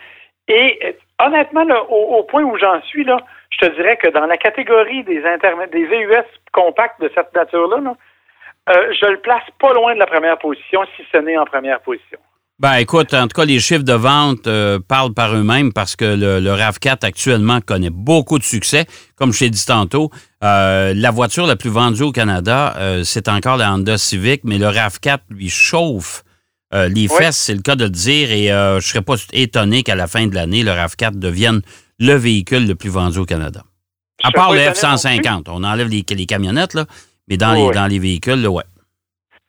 Et 0.49 0.97
honnêtement, 1.21 1.65
au, 1.91 2.17
au 2.17 2.23
point 2.25 2.43
où 2.43 2.57
j'en 2.59 2.83
suis, 2.83 3.05
là, 3.05 3.19
te 3.67 3.75
dirais 3.77 3.97
que 3.97 4.11
dans 4.11 4.27
la 4.27 4.37
catégorie 4.37 5.05
des 5.05 5.23
des 5.73 5.85
VUS 5.85 6.29
compacts 6.53 7.01
de 7.01 7.11
cette 7.15 7.35
nature-là, 7.35 7.81
là, 7.81 7.97
euh, 8.71 8.93
je 9.01 9.07
le 9.07 9.19
place 9.19 9.43
pas 9.61 9.73
loin 9.73 9.95
de 9.95 9.99
la 9.99 10.07
première 10.07 10.39
position, 10.39 10.81
si 10.97 11.03
ce 11.11 11.19
n'est 11.19 11.37
en 11.37 11.45
première 11.45 11.81
position. 11.81 12.19
Ben, 12.59 12.75
écoute, 12.75 13.13
en 13.13 13.27
tout 13.27 13.35
cas, 13.41 13.45
les 13.45 13.59
chiffres 13.59 13.83
de 13.83 13.93
vente 13.93 14.47
euh, 14.47 14.79
parlent 14.87 15.15
par 15.15 15.35
eux-mêmes 15.35 15.73
parce 15.73 15.97
que 15.97 16.05
le, 16.05 16.39
le 16.39 16.51
RAV4 16.51 17.05
actuellement 17.05 17.61
connaît 17.61 17.91
beaucoup 17.91 18.39
de 18.39 18.45
succès. 18.45 18.87
Comme 19.17 19.33
je 19.33 19.41
t'ai 19.41 19.51
dit 19.51 19.67
tantôt, 19.67 20.11
euh, 20.45 20.93
la 20.95 21.11
voiture 21.11 21.47
la 21.47 21.57
plus 21.57 21.71
vendue 21.71 22.03
au 22.03 22.13
Canada, 22.13 22.75
euh, 22.77 23.03
c'est 23.03 23.29
encore 23.29 23.57
la 23.57 23.73
Honda 23.73 23.99
Civic, 23.99 24.43
mais 24.45 24.59
le 24.59 24.67
RAV4 24.67 25.19
lui 25.31 25.49
chauffe 25.49 26.23
les 26.75 27.07
Oui. 27.07 27.09
fesses, 27.19 27.37
c'est 27.37 27.55
le 27.55 27.61
cas 27.61 27.75
de 27.77 27.85
le 27.85 27.91
dire, 27.91 28.33
et 28.33 28.47
je 28.47 28.81
serais 28.81 29.03
pas 29.03 29.17
étonné 29.35 29.83
qu'à 29.83 29.95
la 29.95 30.07
fin 30.07 30.27
de 30.27 30.35
l'année, 30.35 30.63
le 30.63 30.71
RAV4 30.71 31.19
devienne 31.19 31.61
le 32.03 32.15
véhicule 32.15 32.67
le 32.67 32.75
plus 32.75 32.91
vendu 32.91 33.19
au 33.19 33.25
Canada. 33.25 33.61
À 34.25 34.31
part 34.33 34.53
le 34.53 34.59
étonné 34.59 34.67
non 34.67 34.73
plus. 34.73 34.81
F-150. 34.81 35.45
On 35.49 35.63
enlève 35.65 35.89
les, 35.89 36.03
les 36.17 36.27
camionnettes, 36.27 36.75
là, 36.75 36.85
mais 37.29 37.37
dans, 37.37 37.55
Oui. 37.55 37.69
les, 37.69 37.71
dans 37.75 37.87
les 37.87 37.99
véhicules, 38.01 38.43
là, 38.43 38.51
ouais. 38.51 38.65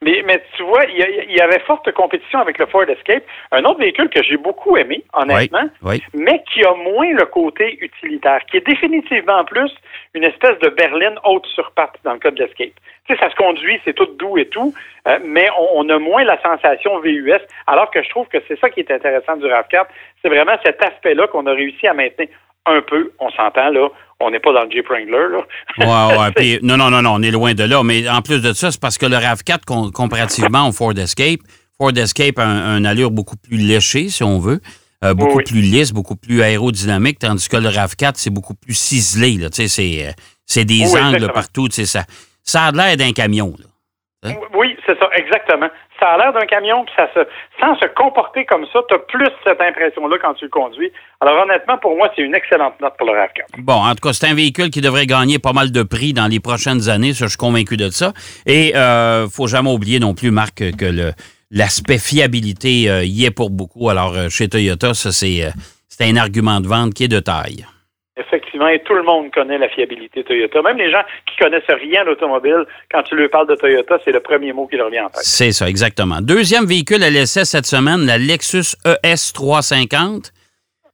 Mais, 0.04 0.22
mais 0.28 0.44
tu 0.58 0.64
vois, 0.64 0.84
il 0.86 1.32
y, 1.34 1.40
avait 1.40 1.62
forte 1.62 1.90
compétition 1.94 2.40
avec 2.40 2.58
le 2.58 2.66
Ford 2.66 2.84
Escape, 2.84 3.24
un 3.54 3.64
autre 3.64 3.80
véhicule 3.80 4.10
que 4.10 4.22
j'ai 4.22 4.36
beaucoup 4.36 4.76
aimé, 4.76 5.02
honnêtement, 5.14 5.70
Oui. 5.82 6.04
mais 6.14 6.44
qui 6.54 6.62
a 6.66 6.74
moins 6.74 7.10
le 7.14 7.26
côté 7.26 7.78
utilitaire, 7.82 8.42
qui 8.52 8.58
est 8.58 8.68
définitivement 8.68 9.46
plus 9.46 9.72
une 10.14 10.26
espèce 10.26 10.60
de 10.60 10.68
berline 10.70 11.16
haute 11.24 11.46
sur 11.56 11.72
patte 11.72 11.96
dans 12.04 12.14
le 12.14 12.20
cas 12.20 12.32
de 12.32 12.40
l'Escape. 12.44 12.74
Tu 13.08 13.14
sais, 13.14 13.20
ça 13.20 13.30
se 13.30 13.36
conduit, 13.36 13.80
c'est 13.86 13.94
tout 13.94 14.08
doux 14.20 14.38
et 14.38 14.48
tout, 14.50 14.74
euh, 15.08 15.20
mais 15.24 15.48
on, 15.58 15.86
on 15.86 15.90
a 15.90 15.98
moins 16.00 16.26
la 16.26 16.42
sensation 16.42 17.00
VUS, 17.00 17.40
alors 17.68 17.90
que 17.90 18.04
je 18.04 18.10
trouve 18.10 18.28
que 18.28 18.40
c'est 18.50 18.60
ça 18.60 18.70
qui 18.70 18.82
est 18.82 18.92
intéressant 18.92 19.38
du 19.38 19.46
RAV4, 19.46 19.86
c'est 20.22 20.30
vraiment 20.30 20.58
cet 20.66 20.84
aspect-là 20.84 21.28
qu'on 21.28 21.46
a 21.48 21.54
réussi 21.54 21.88
à 21.88 21.94
maintenir 21.94 22.28
un 22.66 22.82
peu, 22.82 23.12
on 23.20 23.30
s'entend 23.32 23.70
là, 23.70 23.88
on 24.20 24.32
n'est 24.32 24.40
pas 24.40 24.54
dans 24.54 24.64
le 24.64 24.72
Jeep 24.72 24.88
Wrangler, 24.88 25.28
là. 25.32 25.42
Ouais, 25.80 26.18
ouais. 26.18 26.32
puis- 26.36 26.60
non, 26.62 26.78
non, 26.78 26.90
non, 26.90 27.02
non, 27.02 27.16
on 27.16 27.22
est 27.22 27.32
loin 27.32 27.54
de 27.54 27.64
là. 27.64 27.84
Mais 27.84 28.08
en 28.10 28.22
plus 28.22 28.42
de 28.42 28.54
ça, 28.54 28.72
c'est 28.72 28.80
parce 28.80 28.98
que 28.98 29.06
le 29.06 29.18
RAV4, 29.18 29.66
com- 29.66 29.92
comparativement 29.92 30.68
au 30.70 30.72
Ford 30.72 30.98
Escape, 30.98 31.40
Ford 31.78 31.92
Escape 31.98 32.40
a 32.40 32.46
un, 32.46 32.76
un 32.78 32.86
allure 32.86 33.12
beaucoup 33.12 33.36
plus 33.36 33.58
léchée, 33.58 34.08
si 34.10 34.24
on 34.24 34.40
veut, 34.40 34.62
euh, 35.04 35.14
beaucoup 35.14 35.38
Oui. 35.40 35.44
plus 35.44 35.62
lisse, 35.62 35.92
beaucoup 35.92 36.16
plus 36.16 36.42
aérodynamique, 36.42 37.20
tandis 37.20 37.50
que 37.50 37.58
le 37.58 37.68
RAV4, 37.70 38.14
c'est 38.16 38.30
beaucoup 38.30 38.56
plus 38.56 38.76
ciselé. 38.76 39.38
Là. 39.38 39.50
Tu 39.50 39.64
sais, 39.64 39.68
C'est, 39.68 40.08
euh, 40.08 40.12
c'est 40.46 40.64
des 40.66 40.80
Oui, 40.80 40.86
angles 41.02 41.16
exactement. 41.16 41.34
partout. 41.34 41.68
tu 41.68 41.76
sais, 41.76 41.86
Ça, 41.86 42.06
ça 42.44 42.66
a 42.66 42.72
l'air 42.72 42.96
d'un 42.96 43.12
camion. 43.12 43.54
Là. 43.60 44.30
Hein? 44.32 44.36
Oui, 44.56 44.73
c'est 44.86 44.98
ça, 45.00 45.10
exactement. 45.16 45.68
Ça 46.00 46.10
a 46.10 46.18
l'air 46.18 46.34
d'un 46.34 46.46
camion, 46.46 46.84
puis 46.86 46.94
ça 46.96 47.08
se, 47.14 47.20
sans 47.60 47.76
se 47.78 47.86
comporter 47.96 48.46
comme 48.46 48.66
ça, 48.74 48.80
tu 48.90 48.96
as 48.96 49.00
plus 49.00 49.30
cette 49.44 49.62
impression-là 49.62 50.18
quand 50.22 50.34
tu 50.34 50.46
le 50.46 50.50
conduis. 50.50 50.92
Alors 51.22 51.44
honnêtement, 51.44 51.78
pour 51.78 51.96
moi, 51.96 52.10
c'est 52.16 52.22
une 52.22 52.36
excellente 52.36 52.80
note 52.82 52.96
pour 52.98 53.08
le 53.08 53.14
RAV4. 53.14 53.60
Bon, 53.60 53.74
en 53.74 53.96
tout 53.96 54.08
cas, 54.08 54.14
c'est 54.14 54.28
un 54.28 54.36
véhicule 54.36 54.70
qui 54.70 54.82
devrait 54.82 55.06
gagner 55.06 55.40
pas 55.40 55.54
mal 55.54 55.72
de 55.72 55.84
prix 55.84 56.14
dans 56.14 56.28
les 56.28 56.40
prochaines 56.40 56.90
années, 56.90 57.14
ça, 57.14 57.26
je 57.26 57.30
suis 57.30 57.38
convaincu 57.38 57.78
de 57.78 57.90
ça. 57.90 58.14
Et 58.46 58.76
euh, 58.76 59.28
faut 59.30 59.48
jamais 59.48 59.72
oublier 59.72 60.00
non 60.00 60.14
plus, 60.14 60.32
Marc, 60.32 60.56
que 60.78 60.86
le 60.86 61.12
l'aspect 61.54 62.00
fiabilité 62.00 62.90
euh, 62.90 63.06
y 63.06 63.26
est 63.26 63.32
pour 63.32 63.50
beaucoup. 63.50 63.90
Alors, 63.90 64.14
euh, 64.16 64.28
chez 64.30 64.50
Toyota, 64.50 64.94
ça, 64.94 65.12
c'est, 65.12 65.46
euh, 65.46 65.52
c'est 65.88 66.04
un 66.06 66.18
argument 66.18 66.60
de 66.60 66.68
vente 66.68 66.94
qui 66.94 67.06
est 67.06 67.08
de 67.08 67.20
taille. 67.20 67.66
Effectivement, 68.16 68.68
et 68.68 68.80
tout 68.84 68.94
le 68.94 69.02
monde 69.02 69.32
connaît 69.32 69.58
la 69.58 69.68
fiabilité 69.70 70.24
Toyota. 70.24 70.62
Même 70.62 70.78
les 70.78 70.92
gens 70.92 71.02
qui 71.26 71.36
connaissent 71.44 71.64
rien 71.68 72.06
d'automobile, 72.06 72.64
quand 72.92 73.02
tu 73.02 73.16
leur 73.16 73.28
parles 73.32 73.48
de 73.48 73.56
Toyota, 73.56 73.98
c'est 74.06 74.12
le 74.12 74.20
premier 74.20 74.54
mot 74.54 74.68
qui 74.68 74.76
leur 74.76 74.92
vient 74.92 75.06
en 75.06 75.10
tête. 75.10 75.24
C'est 75.24 75.52
ça, 75.52 75.68
exactement. 75.68 76.22
Deuxième 76.22 76.66
véhicule 76.66 77.02
à 77.02 77.10
l'essai 77.10 77.44
cette 77.44 77.66
semaine, 77.66 78.06
la 78.06 78.20
Lexus 78.20 78.76
ES 78.86 79.34
350. 79.34 80.32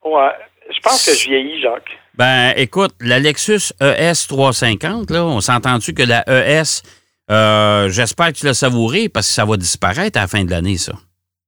Ouais, 0.06 0.30
je 0.70 0.80
pense 0.80 1.06
que 1.06 1.12
je 1.12 1.28
vieillis, 1.28 1.62
Jacques. 1.62 1.92
Ben, 2.14 2.54
écoute, 2.56 2.92
la 3.02 3.20
Lexus 3.20 3.74
ES 3.82 4.28
350, 4.30 5.12
là, 5.12 5.26
on 5.26 5.42
s'entend-tu 5.42 5.94
que 5.94 6.04
la 6.04 6.24
ES, 6.26 6.84
euh, 7.30 7.90
j'espère 7.90 8.28
que 8.28 8.38
tu 8.38 8.46
l'as 8.46 8.54
savouré 8.54 9.10
parce 9.10 9.28
que 9.28 9.34
ça 9.34 9.44
va 9.44 9.58
disparaître 9.58 10.18
à 10.18 10.22
la 10.22 10.28
fin 10.28 10.46
de 10.46 10.52
l'année, 10.52 10.78
ça? 10.78 10.94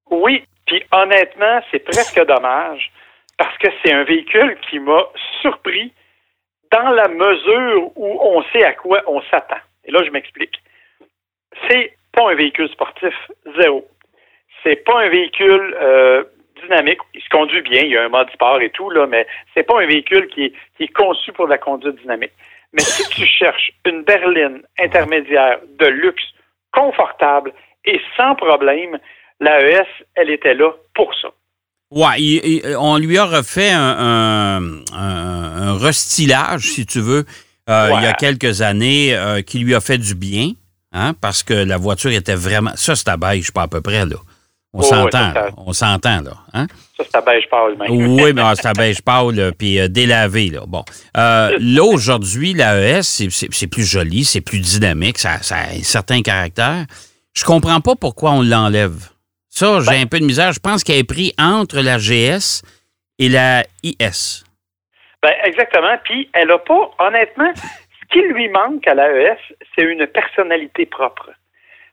Oui, 0.10 0.44
puis 0.68 0.84
honnêtement, 0.92 1.62
c'est 1.72 1.80
presque 1.80 2.22
dommage 2.28 2.92
parce 3.42 3.58
que 3.58 3.70
c'est 3.84 3.92
un 3.92 4.04
véhicule 4.04 4.56
qui 4.70 4.78
m'a 4.78 5.04
surpris 5.42 5.92
dans 6.72 6.92
la 6.92 7.08
mesure 7.08 7.92
où 7.96 8.20
on 8.22 8.44
sait 8.54 8.64
à 8.64 8.74
quoi 8.74 9.02
on 9.08 9.20
s'attend. 9.32 9.58
Et 9.84 9.92
là, 9.92 10.04
je 10.06 10.12
m'explique. 10.12 10.62
C'est 11.68 11.98
pas 12.14 12.30
un 12.30 12.36
véhicule 12.36 12.70
sportif, 12.70 13.16
zéro. 13.60 13.88
C'est 14.62 14.86
pas 14.86 15.02
un 15.02 15.10
véhicule 15.10 15.76
euh, 15.82 16.24
dynamique. 16.62 17.00
Il 17.16 17.22
se 17.24 17.30
conduit 17.30 17.64
bien, 17.64 17.82
il 17.82 17.90
y 17.90 17.98
a 17.98 18.04
un 18.04 18.10
mode 18.10 18.30
sport 18.30 18.62
et 18.62 18.70
tout, 18.70 18.92
là, 18.92 19.08
mais 19.08 19.26
c'est 19.56 19.64
pas 19.64 19.82
un 19.82 19.88
véhicule 19.88 20.28
qui 20.28 20.54
est, 20.80 20.94
conçu 20.94 21.32
pour 21.32 21.48
la 21.48 21.58
conduite 21.58 21.96
dynamique. 21.96 22.34
Mais 22.74 22.82
si 22.82 23.10
tu 23.10 23.26
cherches 23.26 23.72
une 23.88 24.04
berline 24.04 24.62
intermédiaire 24.78 25.58
de 25.80 25.88
luxe, 25.88 26.28
confortable 26.72 27.54
et 27.86 28.00
sans 28.16 28.36
problème, 28.36 29.00
la 29.40 29.62
ES, 29.68 29.88
elle 30.14 30.30
était 30.30 30.54
là 30.54 30.74
pour 30.94 31.12
ça. 31.16 31.32
Ouais, 31.92 32.20
il- 32.20 32.42
il- 32.66 32.76
on 32.78 32.98
lui 32.98 33.18
a 33.18 33.26
refait 33.26 33.70
un, 33.72 33.82
un, 33.82 34.64
un- 34.94 35.68
un 35.68 35.78
restylage, 35.78 36.72
si 36.72 36.86
tu 36.86 37.02
veux, 37.02 37.26
euh, 37.70 37.90
il 37.98 38.04
y 38.04 38.08
a 38.08 38.14
quelques 38.14 38.62
années, 38.62 39.14
euh, 39.16 39.42
qui 39.42 39.60
lui 39.60 39.76
a 39.76 39.82
fait 39.82 39.98
du 39.98 40.16
bien, 40.16 40.52
hein, 40.94 41.14
parce 41.20 41.44
que 41.44 41.54
la 41.54 41.78
voiture 41.78 42.12
était 42.12 42.36
vraiment. 42.36 42.72
Ça, 42.76 42.96
c'est 42.96 43.10
à 43.10 43.18
beige, 43.18 43.52
pas 43.52 43.64
à 43.64 43.68
peu 43.68 43.82
près, 43.82 44.06
là. 44.06 44.16
On 44.74 44.80
Oh, 44.80 44.84
s'entend, 44.84 45.34
ouais, 45.34 45.52
on 45.58 45.74
s'entend, 45.74 46.22
là. 46.22 46.32
Hein? 46.54 46.66
Ça, 46.96 47.04
c'est 47.04 47.18
à 47.18 47.22
beige 47.22 47.44
pâle, 47.52 47.76
même. 47.78 47.92
Oui, 48.14 48.32
mais 48.34 48.42
ah, 48.42 48.54
c'est 48.56 48.68
à 48.68 48.74
beige 48.74 49.02
pâle, 49.02 49.52
puis 49.58 49.78
euh, 49.82 49.90
délavé, 49.90 50.50
là. 50.50 50.62
Bon. 50.66 50.86
Euh, 51.18 51.58
là, 51.60 51.84
aujourd'hui, 51.84 52.54
l'AES, 52.54 53.04
c'est- 53.04 53.30
c'est 53.32 53.50
c'est 53.52 53.68
plus 53.68 53.84
joli, 53.84 54.24
c'est 54.24 54.40
plus 54.40 54.60
dynamique, 54.60 55.18
ça, 55.18 55.42
ça 55.42 55.58
a 55.58 55.72
un 55.78 55.84
certain 55.84 56.22
caractère. 56.22 56.86
Je 57.34 57.44
comprends 57.44 57.82
pas 57.82 57.96
pourquoi 57.98 58.32
on 58.32 58.42
l'enlève. 58.44 59.10
Ça, 59.54 59.80
j'ai 59.82 59.92
Ben 59.92 60.02
un 60.04 60.08
peu 60.08 60.20
de 60.20 60.26
misère. 60.26 60.54
Je 60.54 60.60
pense 60.60 60.84
qu'elle 60.84 60.98
est 61.00 61.04
pris 61.08 61.34
entre 61.38 61.78
la 61.82 61.98
GS 61.98 62.64
et 63.20 63.28
la 63.30 63.64
IS. 63.84 64.44
Ben, 65.22 65.34
exactement. 65.44 65.96
Puis, 66.06 66.30
elle 66.34 66.48
n'a 66.48 66.58
pas, 66.58 66.90
honnêtement, 67.00 67.52
ce 67.56 68.06
qui 68.12 68.22
lui 68.22 68.48
manque 68.50 68.88
à 68.88 68.94
l'AES, 68.96 69.38
c'est 69.76 69.84
une 69.84 70.08
personnalité 70.08 70.86
propre. 70.86 71.30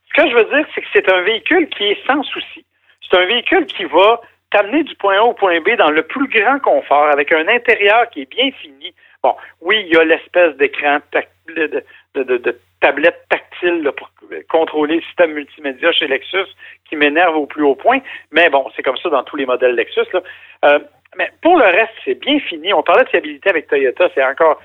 Ce 0.08 0.22
que 0.22 0.30
je 0.30 0.34
veux 0.36 0.44
dire, 0.44 0.66
c'est 0.74 0.80
que 0.80 0.86
c'est 0.92 1.12
un 1.12 1.20
véhicule 1.22 1.68
qui 1.68 1.84
est 1.84 2.06
sans 2.06 2.22
souci. 2.22 2.64
C'est 3.02 3.16
un 3.18 3.26
véhicule 3.26 3.66
qui 3.66 3.84
va 3.84 4.20
t'amener 4.50 4.84
du 4.84 4.94
point 4.94 5.18
A 5.18 5.22
au 5.22 5.34
point 5.34 5.60
B 5.60 5.76
dans 5.76 5.90
le 5.90 6.02
plus 6.06 6.28
grand 6.28 6.58
confort, 6.60 7.08
avec 7.12 7.32
un 7.32 7.46
intérieur 7.48 8.08
qui 8.10 8.22
est 8.22 8.30
bien 8.30 8.50
fini. 8.62 8.94
Bon, 9.22 9.34
oui, 9.60 9.84
il 9.86 9.92
y 9.94 9.96
a 9.98 10.04
l'espèce 10.04 10.56
d'écran 10.56 11.00
de, 11.48 11.82
de, 12.14 12.22
de- 12.22 12.36
de 12.38 12.60
tablette 12.80 13.24
tactile 13.28 13.82
là, 13.82 13.92
pour 13.92 14.10
contrôler 14.48 14.96
le 14.96 15.02
système 15.02 15.32
multimédia 15.32 15.90
chez 15.92 16.06
Lexus 16.06 16.46
qui 16.88 16.96
m'énerve 16.96 17.36
au 17.36 17.46
plus 17.46 17.62
haut 17.64 17.74
point. 17.74 17.98
Mais 18.32 18.48
bon, 18.50 18.66
c'est 18.76 18.82
comme 18.82 18.96
ça 18.98 19.08
dans 19.08 19.22
tous 19.24 19.36
les 19.36 19.46
modèles 19.46 19.74
Lexus. 19.74 20.06
Là. 20.12 20.20
Euh, 20.64 20.78
mais 21.16 21.30
pour 21.42 21.56
le 21.58 21.64
reste, 21.64 21.92
c'est 22.04 22.14
bien 22.20 22.38
fini. 22.40 22.72
On 22.72 22.82
parlait 22.82 23.04
de 23.04 23.08
fiabilité 23.08 23.50
avec 23.50 23.66
Toyota, 23.68 24.08
c'est 24.14 24.24
encore 24.24 24.60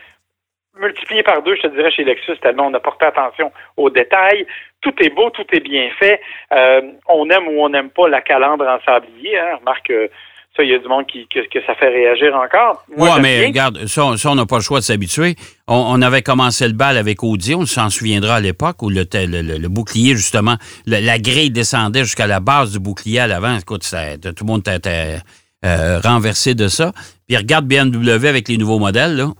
multiplié 0.79 1.21
par 1.21 1.41
deux, 1.43 1.55
je 1.55 1.61
te 1.61 1.67
dirais, 1.67 1.91
chez 1.91 2.03
Lexus, 2.03 2.37
tellement 2.41 2.65
on 2.67 2.73
a 2.73 2.79
porté 2.79 3.05
attention 3.05 3.51
aux 3.77 3.89
détails. 3.91 4.45
Tout 4.81 4.93
est 5.03 5.09
beau, 5.09 5.29
tout 5.29 5.45
est 5.53 5.59
bien 5.59 5.89
fait. 5.99 6.19
Euh, 6.51 6.81
on 7.07 7.29
aime 7.29 7.47
ou 7.47 7.63
on 7.63 7.69
n'aime 7.69 7.89
pas 7.91 8.07
la 8.09 8.21
calandre 8.21 8.67
en 8.67 8.79
sablier. 8.81 9.37
Hein. 9.39 9.57
Remarque 9.59 9.85
que 9.87 10.09
ça, 10.57 10.63
il 10.63 10.69
y 10.69 10.73
a 10.75 10.79
du 10.79 10.87
monde 10.87 11.05
qui, 11.07 11.27
que, 11.27 11.39
que 11.47 11.63
ça 11.65 11.75
fait 11.75 11.89
réagir 11.89 12.35
encore. 12.35 12.83
Moi, 12.89 13.07
Oui, 13.07 13.09
j'aime 13.13 13.21
mais 13.21 13.37
bien. 13.39 13.47
regarde, 13.47 13.77
ça, 13.85 14.17
ça, 14.17 14.29
on 14.31 14.35
n'a 14.35 14.45
pas 14.45 14.57
le 14.57 14.61
choix 14.63 14.79
de 14.79 14.83
s'habituer. 14.83 15.35
On, 15.67 15.75
on 15.97 16.01
avait 16.01 16.21
commencé 16.21 16.67
le 16.67 16.73
bal 16.73 16.97
avec 16.97 17.23
Audi, 17.23 17.55
on 17.55 17.65
s'en 17.65 17.89
souviendra 17.89 18.35
à 18.35 18.39
l'époque, 18.41 18.81
où 18.81 18.89
le, 18.89 19.05
le, 19.13 19.41
le- 19.41 19.57
le 19.57 19.69
bouclier, 19.69 20.13
justement, 20.15 20.55
la 20.85 21.17
grille 21.19 21.51
descendait 21.51 22.01
jusqu'à 22.03 22.27
la 22.27 22.39
base 22.41 22.73
du 22.73 22.79
bouclier 22.79 23.19
à 23.21 23.27
l'avant. 23.27 23.57
Écoute, 23.57 23.83
ça- 23.83 24.17
tout 24.17 24.33
le 24.43 24.45
monde 24.47 24.67
était 24.67 25.19
euh, 25.63 25.99
renversé 26.03 26.53
de 26.55 26.67
ça. 26.67 26.91
Puis 27.27 27.37
regarde 27.37 27.65
BMW 27.65 28.27
avec 28.27 28.49
les 28.49 28.57
nouveaux 28.57 28.79
modèles, 28.79 29.15
là. 29.15 29.27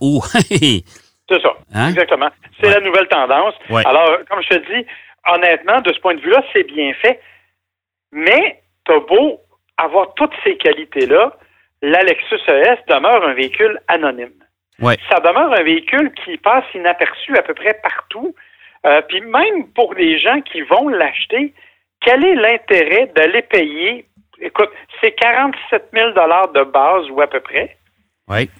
C'est 0.50 1.40
ça. 1.42 1.50
Hein? 1.74 1.88
Exactement. 1.90 2.28
C'est 2.60 2.68
Ouais. 2.68 2.74
la 2.74 2.80
nouvelle 2.80 3.08
tendance. 3.08 3.54
Ouais. 3.70 3.82
Alors, 3.86 4.08
comme 4.30 4.40
je 4.42 4.56
te 4.56 4.74
dis, 4.74 4.86
honnêtement, 5.26 5.80
de 5.82 5.92
ce 5.92 5.98
point 6.00 6.14
de 6.14 6.20
vue-là, 6.20 6.42
c'est 6.54 6.64
bien 6.66 6.92
fait. 7.02 7.20
Mais 8.12 8.62
t'as 8.86 9.00
beau 9.00 9.40
avoir 9.76 10.14
toutes 10.14 10.32
ces 10.44 10.56
qualités-là, 10.56 11.36
la 11.82 12.02
Lexus 12.02 12.36
ES 12.48 12.78
demeure 12.88 13.26
un 13.26 13.34
véhicule 13.34 13.78
anonyme. 13.88 14.32
Ouais. 14.80 14.96
Ça 15.10 15.20
demeure 15.20 15.52
un 15.52 15.62
véhicule 15.62 16.12
qui 16.24 16.36
passe 16.38 16.64
inaperçu 16.74 17.36
à 17.36 17.42
peu 17.42 17.54
près 17.54 17.74
partout. 17.82 18.34
Euh, 18.86 19.00
Puis 19.08 19.20
même 19.20 19.68
pour 19.74 19.94
les 19.94 20.18
gens 20.18 20.40
qui 20.40 20.60
vont 20.62 20.88
l'acheter, 20.88 21.54
quel 22.00 22.24
est 22.24 22.34
l'intérêt 22.34 23.06
d'aller 23.14 23.42
payer? 23.42 24.06
Écoute, 24.40 24.70
c'est 25.00 25.12
47 25.12 25.90
000 25.92 26.10
de 26.10 26.64
base 26.64 27.08
ou 27.10 27.20
à 27.20 27.26
peu 27.28 27.40
près 27.40 27.76
oui. 28.28 28.50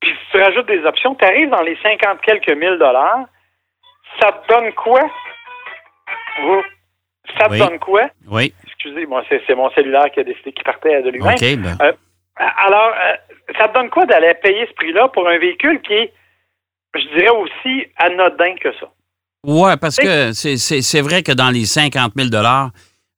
puis 0.00 0.10
si 0.10 0.30
tu 0.32 0.40
rajoutes 0.42 0.66
des 0.66 0.84
options, 0.84 1.14
tu 1.14 1.24
arrives 1.24 1.50
dans 1.50 1.62
les 1.62 1.76
50 1.82 2.20
quelques 2.22 2.50
mille 2.56 2.78
dollars, 2.78 3.26
ça 4.20 4.32
te 4.32 4.48
donne 4.52 4.72
quoi? 4.72 5.02
Oh, 6.44 6.62
Ça 7.38 7.46
te 7.46 7.52
Oui. 7.52 7.58
donne 7.58 7.78
quoi? 7.78 8.08
Oui. 8.30 8.54
Excusez, 8.66 9.04
moi, 9.06 9.22
c'est 9.28 9.54
mon 9.54 9.70
cellulaire 9.72 10.10
qui 10.12 10.20
a 10.20 10.24
décidé 10.24 10.52
qu'il 10.52 10.64
partait 10.64 11.02
de 11.02 11.10
lui-même. 11.10 11.34
OK. 11.34 11.56
ben, 11.58 11.76
Euh, 11.82 11.92
alors, 12.38 12.92
euh, 12.92 13.14
ça 13.58 13.68
te 13.68 13.74
donne 13.74 13.90
quoi 13.90 14.06
d'aller 14.06 14.34
payer 14.42 14.66
ce 14.66 14.74
prix-là 14.74 15.08
pour 15.08 15.28
un 15.28 15.38
véhicule 15.38 15.80
qui 15.82 15.92
est, 15.92 16.12
je 16.94 17.06
dirais, 17.16 17.30
aussi 17.30 17.86
anodin 17.96 18.54
que 18.56 18.72
ça? 18.74 18.88
Ouais, 19.46 19.76
parce 19.76 19.96
que 19.96 20.32
c'est 20.32 21.00
vrai 21.00 21.22
que 21.22 21.32
dans 21.32 21.50
les 21.50 21.64
50 21.64 22.12
000 22.16 22.28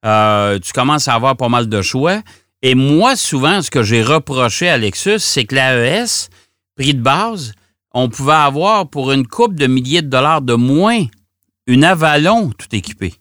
euh, 0.03 0.59
tu 0.59 0.71
commences 0.73 1.07
à 1.07 1.13
avoir 1.13 1.35
pas 1.35 1.49
mal 1.49 1.67
de 1.67 1.81
choix. 1.81 2.17
Et 2.61 2.75
moi, 2.75 3.15
souvent, 3.15 3.61
ce 3.61 3.71
que 3.71 3.81
j'ai 3.81 4.03
reproché 4.03 4.69
à 4.69 4.77
Lexus, 4.77 5.19
c'est 5.19 5.45
que 5.45 5.55
l'AES, 5.55 6.29
prix 6.75 6.93
de 6.93 7.01
base, 7.01 7.53
on 7.93 8.07
pouvait 8.07 8.33
avoir 8.33 8.89
pour 8.89 9.11
une 9.11 9.25
coupe 9.27 9.55
de 9.55 9.67
milliers 9.67 10.01
de 10.01 10.09
dollars 10.09 10.41
de 10.41 10.53
moins 10.53 11.05
une 11.67 11.83
Avalon 11.83 12.51
tout 12.51 12.75
équipée. 12.75 13.13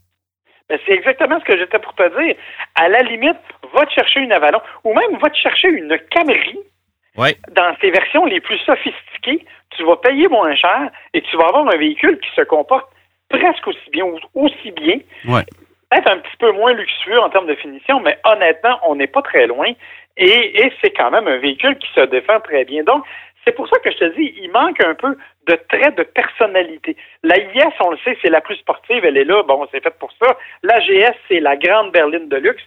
Ben, 0.69 0.79
c'est 0.87 0.93
exactement 0.93 1.39
ce 1.41 1.45
que 1.45 1.59
j'étais 1.59 1.79
pour 1.79 1.95
te 1.95 2.23
dire. 2.23 2.37
À 2.75 2.89
la 2.89 3.03
limite, 3.03 3.41
va 3.73 3.87
te 3.87 3.93
chercher 3.93 4.21
une 4.21 4.33
Avalon 4.33 4.61
ou 4.85 4.95
même 4.95 5.19
va 5.21 5.31
te 5.31 5.37
chercher 5.37 5.69
une 5.69 5.99
Camry 6.11 6.59
dans 7.51 7.77
ses 7.81 7.91
versions 7.91 8.25
les 8.25 8.41
plus 8.41 8.59
sophistiquées, 8.59 9.45
tu 9.77 9.85
vas 9.85 9.97
payer 9.97 10.29
moins 10.29 10.55
cher 10.55 10.91
et 11.13 11.21
tu 11.23 11.37
vas 11.37 11.49
avoir 11.49 11.69
un 11.69 11.77
véhicule 11.77 12.19
qui 12.21 12.31
se 12.35 12.43
comporte 12.43 12.91
presque 13.29 13.67
aussi 13.67 13.91
bien 13.93 14.05
ou 14.05 14.19
aussi 14.35 14.71
bien. 14.73 14.99
Ouais. 15.27 15.45
Peut-être 15.91 16.11
un 16.11 16.19
petit 16.19 16.37
peu 16.39 16.53
moins 16.53 16.73
luxueux 16.73 17.21
en 17.21 17.31
termes 17.31 17.47
de 17.47 17.55
finition, 17.57 18.01
mais 18.01 18.19
honnêtement, 18.25 18.79
on 18.87 18.95
n'est 18.95 19.09
pas 19.09 19.23
très 19.23 19.47
loin. 19.47 19.73
Et, 20.17 20.61
et 20.61 20.73
c'est 20.81 20.91
quand 20.91 21.11
même 21.11 21.27
un 21.27 21.39
véhicule 21.39 21.77
qui 21.79 21.89
se 21.95 22.01
défend 22.07 22.41
très 22.41 22.65
bien. 22.65 22.85
Donc, 22.85 23.05
c'est 23.45 23.53
pour 23.53 23.69
ça 23.69 23.79
que 23.79 23.91
je 23.91 23.97
te 23.97 24.17
dis, 24.17 24.35
il 24.41 24.51
manque 24.53 24.83
un 24.85 24.95
peu 24.95 25.17
de 25.49 25.59
traits 25.69 25.97
de 25.97 26.03
personnalité. 26.03 26.97
La 27.23 27.39
IS, 27.39 27.73
on 27.81 27.91
le 27.91 27.99
sait, 28.05 28.17
c'est 28.23 28.31
la 28.31 28.41
plus 28.41 28.57
sportive, 28.57 29.05
elle 29.05 29.17
est 29.17 29.25
là, 29.25 29.43
bon, 29.43 29.67
c'est 29.73 29.83
fait 29.83 29.95
pour 29.99 30.13
ça. 30.23 30.37
La 30.63 30.79
GS, 30.81 31.15
c'est 31.29 31.41
la 31.41 31.57
grande 31.57 31.93
berline 31.93 32.29
de 32.29 32.37
luxe. 32.37 32.63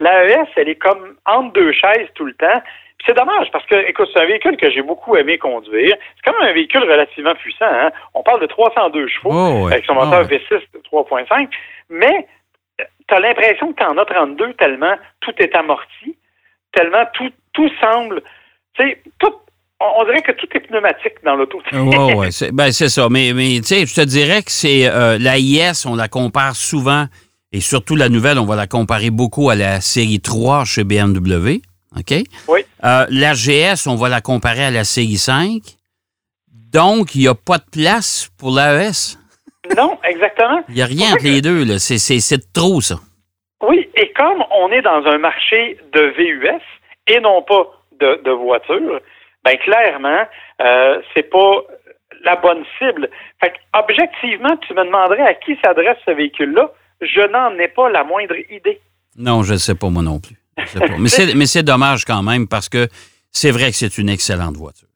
La 0.00 0.24
ES, 0.24 0.46
elle 0.56 0.68
est 0.68 0.76
comme 0.76 1.14
entre 1.26 1.52
deux 1.52 1.72
chaises 1.72 2.08
tout 2.14 2.24
le 2.24 2.34
temps. 2.34 2.62
C'est 3.06 3.16
dommage 3.16 3.48
parce 3.52 3.64
que, 3.66 3.76
écoute, 3.88 4.08
c'est 4.12 4.22
un 4.22 4.26
véhicule 4.26 4.56
que 4.56 4.70
j'ai 4.70 4.82
beaucoup 4.82 5.16
aimé 5.16 5.38
conduire. 5.38 5.94
C'est 6.16 6.30
quand 6.30 6.38
même 6.38 6.50
un 6.50 6.52
véhicule 6.54 6.82
relativement 6.82 7.34
puissant. 7.34 7.64
Hein? 7.70 7.90
On 8.12 8.22
parle 8.22 8.40
de 8.42 8.46
302 8.46 9.08
chevaux 9.08 9.30
Oh, 9.32 9.64
ouais. 9.66 9.72
avec 9.72 9.86
son 9.86 9.94
moteur 9.94 10.12
Ah, 10.12 10.22
ouais. 10.22 10.42
V6 10.50 10.60
de 10.74 10.80
3.5. 10.90 11.48
Mais 11.88 12.26
tu 12.78 13.14
as 13.14 13.20
l'impression 13.20 13.72
que 13.72 13.78
tu 13.82 13.84
en 13.86 13.96
as 13.96 14.04
32 14.04 14.54
tellement 14.54 14.94
tout 15.20 15.32
est 15.38 15.54
amorti, 15.56 16.16
tellement 16.72 17.04
tout, 17.14 17.30
tout 17.52 17.70
semble. 17.80 18.22
Tu 18.74 18.82
sais, 18.82 19.02
tout. 19.18 19.32
On, 19.82 20.04
dirait 20.04 20.20
que 20.20 20.32
tout 20.32 20.46
est 20.52 20.60
pneumatique 20.60 21.14
dans 21.24 21.36
l'auto. 21.36 21.62
Oui, 21.72 22.12
oui. 22.14 22.32
C'est 22.32 22.52
ben, 22.52 22.70
c'est 22.70 22.90
ça. 22.90 23.08
Mais, 23.10 23.32
mais 23.34 23.60
tu 23.60 23.64
sais, 23.64 23.86
je 23.86 23.94
te 23.94 24.04
dirais 24.04 24.42
que 24.42 24.50
c'est 24.50 24.86
euh, 24.86 25.16
la 25.18 25.38
IS, 25.38 25.86
on 25.86 25.96
la 25.96 26.08
compare 26.08 26.54
souvent, 26.54 27.06
et 27.52 27.60
surtout 27.60 27.96
la 27.96 28.08
nouvelle, 28.08 28.38
on 28.38 28.44
va 28.46 28.56
la 28.56 28.66
comparer 28.66 29.10
beaucoup 29.10 29.50
à 29.50 29.54
la 29.54 29.80
série 29.80 30.20
3 30.20 30.64
chez 30.64 30.84
BMW. 30.84 31.60
OK? 31.96 32.14
Oui. 32.48 32.60
Euh, 32.84 33.06
la 33.10 33.32
GS, 33.34 33.86
on 33.88 33.96
va 33.96 34.08
la 34.08 34.20
comparer 34.20 34.64
à 34.64 34.70
la 34.70 34.84
série 34.84 35.16
5. 35.16 35.60
Donc, 36.72 37.14
il 37.16 37.22
n'y 37.22 37.28
a 37.28 37.34
pas 37.34 37.58
de 37.58 37.64
place 37.72 38.30
pour 38.38 38.50
l'AES. 38.54 39.18
non, 39.76 39.98
exactement. 40.08 40.62
Il 40.68 40.76
n'y 40.76 40.82
a 40.82 40.86
rien 40.86 41.12
entre 41.14 41.24
les 41.24 41.40
deux. 41.42 41.64
là. 41.64 41.78
C'est- 41.80 42.52
trop, 42.52 42.80
ça. 42.80 42.96
Oui, 43.62 43.88
et 43.96 44.12
comme 44.12 44.42
on 44.52 44.70
est 44.70 44.82
dans 44.82 45.04
un 45.06 45.18
marché 45.18 45.76
de 45.92 46.00
VUS 46.16 46.60
et 47.08 47.20
non 47.20 47.42
pas 47.42 47.66
de, 48.00 48.22
de 48.24 48.30
voitures, 48.30 49.00
ben 49.44 49.56
clairement, 49.58 50.22
euh, 50.62 51.00
c'est 51.12 51.28
pas 51.28 51.56
la 52.24 52.36
bonne 52.36 52.64
cible. 52.78 53.10
Fait 53.42 53.52
objectivement, 53.74 54.56
tu 54.66 54.72
me 54.74 54.84
demanderais 54.84 55.22
à 55.26 55.34
qui 55.34 55.58
s'adresse 55.64 55.98
ce 56.06 56.12
véhicule-là. 56.12 56.70
Je 57.00 57.20
n'en 57.30 57.58
ai 57.58 57.68
pas 57.68 57.88
la 57.90 58.04
moindre 58.04 58.34
idée. 58.50 58.80
Non, 59.16 59.42
je 59.42 59.54
ne 59.54 59.58
sais 59.58 59.74
pas, 59.74 59.88
moi 59.88 60.02
non 60.02 60.20
plus. 60.20 60.36
Mais 60.98 61.46
c'est 61.46 61.62
dommage 61.62 62.04
quand 62.04 62.22
même 62.22 62.46
parce 62.48 62.68
que 62.68 62.86
c'est 63.32 63.50
vrai 63.50 63.66
que 63.70 63.76
c'est 63.76 63.98
une 63.98 64.08
excellente 64.08 64.56
voiture. 64.56 64.88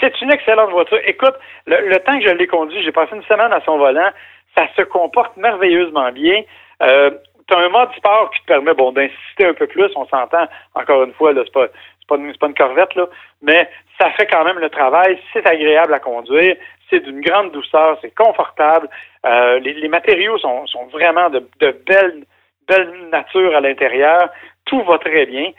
C'est 0.00 0.20
une 0.20 0.32
excellente 0.32 0.70
voiture. 0.70 0.98
Écoute, 1.06 1.34
le, 1.66 1.88
le 1.88 1.98
temps 2.00 2.18
que 2.18 2.24
je 2.26 2.30
l'ai 2.34 2.46
conduit, 2.46 2.82
j'ai 2.82 2.92
passé 2.92 3.14
une 3.14 3.22
semaine 3.24 3.52
à 3.52 3.60
son 3.64 3.78
volant. 3.78 4.10
Ça 4.56 4.66
se 4.76 4.82
comporte 4.82 5.36
merveilleusement 5.36 6.10
bien. 6.12 6.42
Euh, 6.82 7.10
tu 7.46 7.54
as 7.54 7.58
un 7.58 7.68
mode 7.68 7.92
sport 7.96 8.30
qui 8.30 8.40
te 8.40 8.46
permet 8.46 8.74
bon 8.74 8.92
d'insister 8.92 9.46
un 9.46 9.54
peu 9.54 9.66
plus. 9.66 9.90
On 9.96 10.06
s'entend, 10.06 10.46
encore 10.74 11.04
une 11.04 11.12
fois, 11.14 11.32
là, 11.32 11.42
c'est 11.44 11.52
pas, 11.52 11.66
pas 12.08 12.16
une 12.16 12.54
corvette, 12.54 12.94
là, 12.94 13.06
mais 13.42 13.68
ça 14.00 14.10
fait 14.12 14.26
quand 14.26 14.44
même 14.44 14.58
le 14.58 14.70
travail. 14.70 15.18
C'est 15.32 15.46
agréable 15.46 15.94
à 15.94 16.00
conduire. 16.00 16.56
C'est 16.90 17.00
d'une 17.00 17.20
grande 17.20 17.52
douceur. 17.52 17.98
C'est 18.02 18.14
confortable. 18.14 18.88
Euh, 19.26 19.58
les, 19.60 19.74
les 19.74 19.88
matériaux 19.88 20.38
sont, 20.38 20.66
sont 20.66 20.86
vraiment 20.92 21.30
de, 21.30 21.40
de 21.60 21.76
belles, 21.86 22.24
belles 22.68 22.92
natures 23.10 23.56
à 23.56 23.60
l'intérieur. 23.60 24.28
Tout 24.66 24.82
va 24.84 24.98
très 24.98 25.26
bien. 25.26 25.50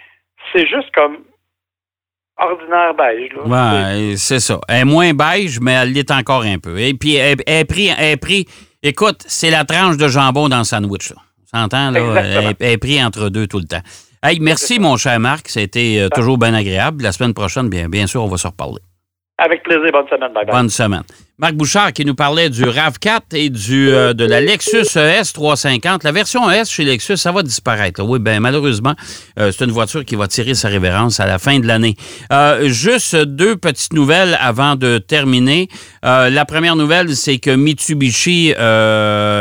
C'est 0.53 0.67
juste 0.67 0.91
comme 0.94 1.17
ordinaire 2.38 2.94
beige. 2.94 3.32
Là. 3.34 3.44
Ouais, 3.44 4.15
c'est 4.17 4.39
ça. 4.39 4.60
Elle 4.67 4.82
est 4.82 4.86
moins 4.86 5.13
beige, 5.13 5.60
mais 5.60 5.74
elle 5.74 5.94
l'est 5.94 6.12
encore 6.12 6.44
un 6.44 6.60
peu. 6.60 6.77
Et 6.79 6.94
puis, 6.94 7.15
elle, 7.15 7.38
elle 7.48 7.62
est 7.62 7.65
pris, 7.65 7.89
elle 7.98 8.17
pris- 8.17 8.46
écoute, 8.84 9.24
c'est 9.25 9.50
la 9.50 9.63
tranche 9.65 9.98
de 9.98 10.08
jambon 10.08 10.50
dans 10.50 10.60
le 10.60 10.63
sandwich. 10.63 11.10
Là. 11.10 11.15
On 11.53 11.58
s'entend, 11.60 11.91
là? 11.91 12.00
Exactement. 12.00 12.50
Elle, 12.50 12.55
elle 12.60 12.72
est 12.74 12.77
pris 12.77 13.03
entre 13.03 13.29
deux 13.29 13.48
tout 13.48 13.60
le 13.60 13.65
temps. 13.65 13.82
Hey, 14.22 14.39
merci, 14.39 14.79
mon 14.79 14.98
cher 14.98 15.20
Marc. 15.20 15.48
Ça 15.48 15.60
a 15.60 15.63
été 15.63 16.01
euh, 16.01 16.10
toujours 16.10 16.38
bien 16.38 16.53
agréable. 16.53 17.03
La 17.03 17.12
semaine 17.12 17.34
prochaine, 17.34 17.70
bien, 17.70 17.88
bien 17.89 18.08
sûr, 18.08 18.24
on 18.24 18.27
va 18.27 18.38
se 18.38 18.48
reparler. 18.48 18.82
Avec 19.38 19.63
plaisir. 19.63 19.92
Bonne 19.92 20.08
semaine. 20.08 20.34
Bye. 20.34 20.46
Bonne 20.46 20.70
semaine. 20.70 21.04
Marc 21.38 21.56
Bouchard 21.56 21.92
qui 21.92 22.06
nous 22.06 22.15
parlait 22.15 22.50
du 22.50 22.63
RAV4 22.63 23.20
et 23.34 23.50
du, 23.50 23.89
euh, 23.89 24.13
de 24.13 24.24
la 24.24 24.39
Lexus 24.39 24.98
ES 24.98 25.34
350. 25.34 26.06
La 26.06 26.13
version 26.13 26.50
ES 26.50 26.63
chez 26.63 26.86
Lexus, 26.86 27.18
ça 27.18 27.34
va 27.34 27.44
disparaître. 27.44 28.01
Oui, 28.01 28.20
bien 28.20 28.39
malheureusement, 28.39 28.94
euh, 29.38 29.51
c'est 29.51 29.65
une 29.65 29.72
voiture 29.72 30.06
qui 30.06 30.15
va 30.15 30.30
tirer 30.30 30.54
sa 30.54 30.70
révérence 30.70 31.20
à 31.20 31.25
la 31.25 31.38
fin 31.38 31.60
de 31.60 31.68
l'année. 31.68 31.98
Euh, 32.32 32.70
juste 32.70 33.18
deux 33.18 33.58
petites 33.58 33.92
nouvelles 33.92 34.38
avant 34.39 34.77
de 34.77 34.98
terminer. 35.00 35.68
la 36.04 36.46
première 36.46 36.77
nouvelle, 36.77 37.13
c'est 37.13 37.39
que 37.39 37.54
Mitsubishi, 37.54 38.51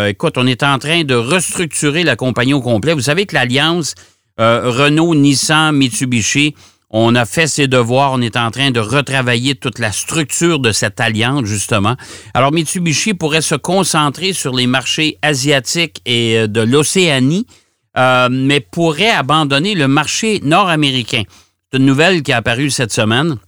écoute, 0.09 0.37
on 0.37 0.47
est 0.49 0.65
en 0.65 0.79
train 0.81 1.05
de 1.05 1.15
restructurer 1.15 2.03
la 2.03 2.17
compagnie 2.17 2.55
au 2.55 2.61
complet. 2.61 2.95
Vous 2.95 3.01
savez 3.01 3.27
que 3.27 3.35
l'alliance 3.35 3.95
Renault, 4.39 5.15
Nissan, 5.15 5.77
Mitsubishi, 5.77 6.57
on 6.97 7.17
a 7.17 7.27
fait 7.27 7.49
ses 7.49 7.67
devoirs. 7.67 8.13
On 8.13 8.23
est 8.23 8.37
en 8.37 8.53
train 8.53 8.71
de 8.71 8.79
retravailler 8.79 9.57
toute 9.57 9.81
la 9.81 9.91
structure 9.91 10.61
de 10.61 10.71
cette 10.71 11.01
alliance, 11.01 11.45
justement. 11.45 11.97
Alors, 12.35 12.53
Mitsubishi 12.53 13.15
pourrait 13.15 13.43
se 13.43 13.57
concentrer 13.57 14.33
sur 14.33 14.55
les 14.55 14.69
marchés 14.69 15.19
asiatiques 15.21 16.01
et 16.07 16.39
euh, 16.39 16.47
de 16.47 16.61
l'Océanie, 16.61 17.49
euh, 17.99 18.29
mais 18.31 18.61
pourrait 18.61 19.11
abandonner 19.11 19.75
le 19.75 19.89
marché 19.89 20.41
nord-américain. 20.45 21.25
C'est 21.73 21.79
une 21.79 21.87
nouvelle 21.87 22.23
qui 22.23 22.31
est 22.31 22.35
apparue 22.35 22.71
cette 22.71 22.93
semaine 22.93 23.39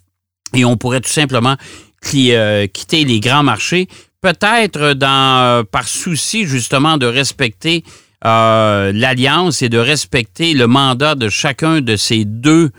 et 0.52 0.64
on 0.64 0.76
pourrait 0.76 1.00
tout 1.00 1.08
simplement 1.08 1.54
euh, 2.14 2.66
quitter 2.66 3.04
les 3.04 3.20
grands 3.20 3.44
marchés, 3.44 3.86
peut-être 4.22 4.94
par 5.70 5.86
souci 5.86 6.46
justement 6.46 6.98
de 6.98 7.06
respecter 7.06 7.84
l'alliance 8.24 9.62
et 9.62 9.68
de 9.68 9.78
respecter 9.78 10.52
le 10.52 10.66
mandat 10.66 11.14
de 11.14 11.28
chacun 11.28 11.80
de 11.80 11.94
ces 11.94 12.24
deux 12.24 12.72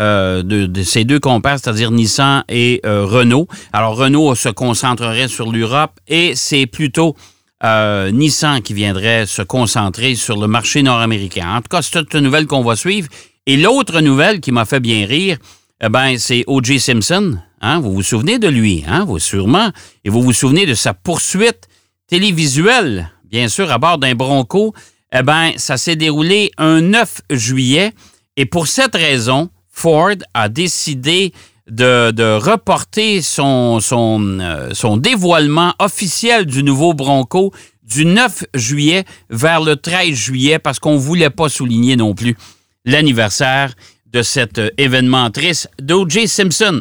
euh, 0.00 0.42
de, 0.42 0.82
ces 0.82 1.04
deux 1.04 1.20
compères, 1.20 1.58
c'est-à-dire 1.58 1.90
Nissan 1.90 2.44
et 2.48 2.80
euh, 2.86 3.04
Renault. 3.04 3.46
Alors, 3.72 3.94
Renault 3.96 4.34
se 4.34 4.48
concentrerait 4.48 5.28
sur 5.28 5.52
l'Europe 5.52 5.92
et 6.08 6.34
c'est 6.34 6.66
plutôt 6.66 7.14
euh, 7.62 8.10
Nissan 8.10 8.62
qui 8.62 8.72
viendrait 8.72 9.26
se 9.26 9.42
concentrer 9.42 10.14
sur 10.14 10.40
le 10.40 10.46
marché 10.46 10.82
nord-américain. 10.82 11.56
En 11.56 11.60
tout 11.60 11.68
cas, 11.70 11.82
c'est 11.82 11.90
toute 11.90 12.14
une 12.14 12.20
nouvelle 12.20 12.46
qu'on 12.46 12.62
va 12.62 12.74
suivre. 12.74 13.08
Et 13.46 13.56
l'autre 13.58 14.00
nouvelle 14.00 14.40
qui 14.40 14.50
m'a 14.50 14.64
fait 14.64 14.80
bien 14.80 15.06
rire, 15.06 15.36
eh 15.82 15.88
ben, 15.88 16.16
c'est 16.16 16.44
O.J. 16.46 16.80
Simpson. 16.80 17.38
Hein? 17.60 17.80
Vous 17.80 17.92
vous 17.92 18.02
souvenez 18.02 18.38
de 18.38 18.48
lui, 18.48 18.84
hein? 18.86 19.04
Vous 19.04 19.18
sûrement. 19.18 19.70
Et 20.04 20.10
vous 20.10 20.22
vous 20.22 20.32
souvenez 20.32 20.64
de 20.64 20.74
sa 20.74 20.94
poursuite 20.94 21.68
télévisuelle, 22.08 23.10
bien 23.30 23.48
sûr, 23.48 23.70
à 23.70 23.78
bord 23.78 23.98
d'un 23.98 24.14
Bronco. 24.14 24.74
Eh 25.12 25.22
bien, 25.22 25.52
ça 25.56 25.76
s'est 25.76 25.96
déroulé 25.96 26.50
un 26.56 26.80
9 26.80 27.22
juillet. 27.30 27.92
Et 28.36 28.46
pour 28.46 28.68
cette 28.68 28.94
raison, 28.94 29.50
Ford 29.72 30.14
a 30.34 30.48
décidé 30.48 31.32
de, 31.68 32.36
reporter 32.36 33.20
euh, 33.38 34.70
son 34.72 34.96
dévoilement 34.96 35.74
officiel 35.78 36.46
du 36.46 36.62
nouveau 36.62 36.94
Bronco 36.94 37.52
du 37.82 38.04
9 38.04 38.44
juillet 38.54 39.04
vers 39.30 39.60
le 39.60 39.76
13 39.76 40.14
juillet 40.14 40.58
parce 40.58 40.78
qu'on 40.78 40.94
ne 40.94 40.98
voulait 40.98 41.30
pas 41.30 41.48
souligner 41.48 41.96
non 41.96 42.14
plus 42.14 42.36
l'anniversaire 42.84 43.74
de 44.12 44.22
cet 44.22 44.58
euh, 44.58 44.70
événement 44.78 45.30
triste 45.30 45.68
d'O.J. 45.80 46.28
Simpson. 46.28 46.80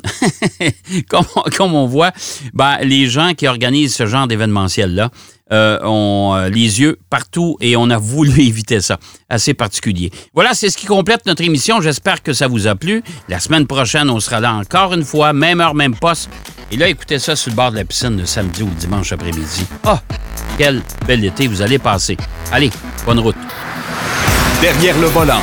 comme, 1.10 1.74
on 1.74 1.86
voit, 1.86 2.12
ben, 2.54 2.78
les 2.84 3.08
gens 3.08 3.34
qui 3.34 3.48
organisent 3.48 3.96
ce 3.96 4.06
genre 4.06 4.28
d'événementiel-là 4.28 5.10
euh, 5.52 5.80
ont 5.84 6.34
euh, 6.36 6.50
les 6.50 6.80
yeux 6.80 6.98
partout 7.10 7.58
et 7.62 7.76
on 7.76 7.90
a 7.90 7.98
voulu 7.98 8.42
éviter 8.48 8.82
ça. 8.82 9.00
Assez 9.30 9.54
particulier. 9.54 10.12
Voilà, 10.34 10.54
c'est 10.54 10.70
ce 10.70 10.78
qui 10.78 10.86
complète 10.86 11.26
notre 11.26 11.44
émission. 11.44 11.82
J'espère 11.82 12.22
que 12.24 12.34
ça 12.34 12.48
vous 12.48 12.68
a 12.68 12.76
plu. 12.76 13.04
La 13.30 13.40
semaine 13.40 13.68
prochaine, 13.68 14.10
on 14.10 14.20
sera 14.20 14.40
là 14.40 14.54
encore 14.54 14.94
une 14.94 15.04
fois, 15.04 15.34
même 15.34 15.62
heure, 15.62 15.76
même 15.76 15.96
poste. 15.96 16.30
Et 16.72 16.78
là, 16.78 16.88
écoutez 16.88 17.20
ça 17.20 17.36
sur 17.36 17.52
le 17.52 17.56
bord 17.56 17.72
de 17.72 17.78
la 17.78 17.86
piscine 17.86 18.18
le 18.18 18.26
samedi 18.26 18.64
ou 18.64 18.68
le 18.68 18.76
dimanche 18.76 19.12
après-midi. 19.12 19.66
Oh, 19.86 19.98
quel 20.58 20.82
bel 21.06 21.24
été 21.26 21.48
vous 21.48 21.62
allez 21.62 21.80
passer. 21.80 22.18
Allez, 22.52 22.70
bonne 23.06 23.20
route. 23.20 23.36
Derrière 24.62 24.98
le 25.00 25.08
volant. 25.08 25.42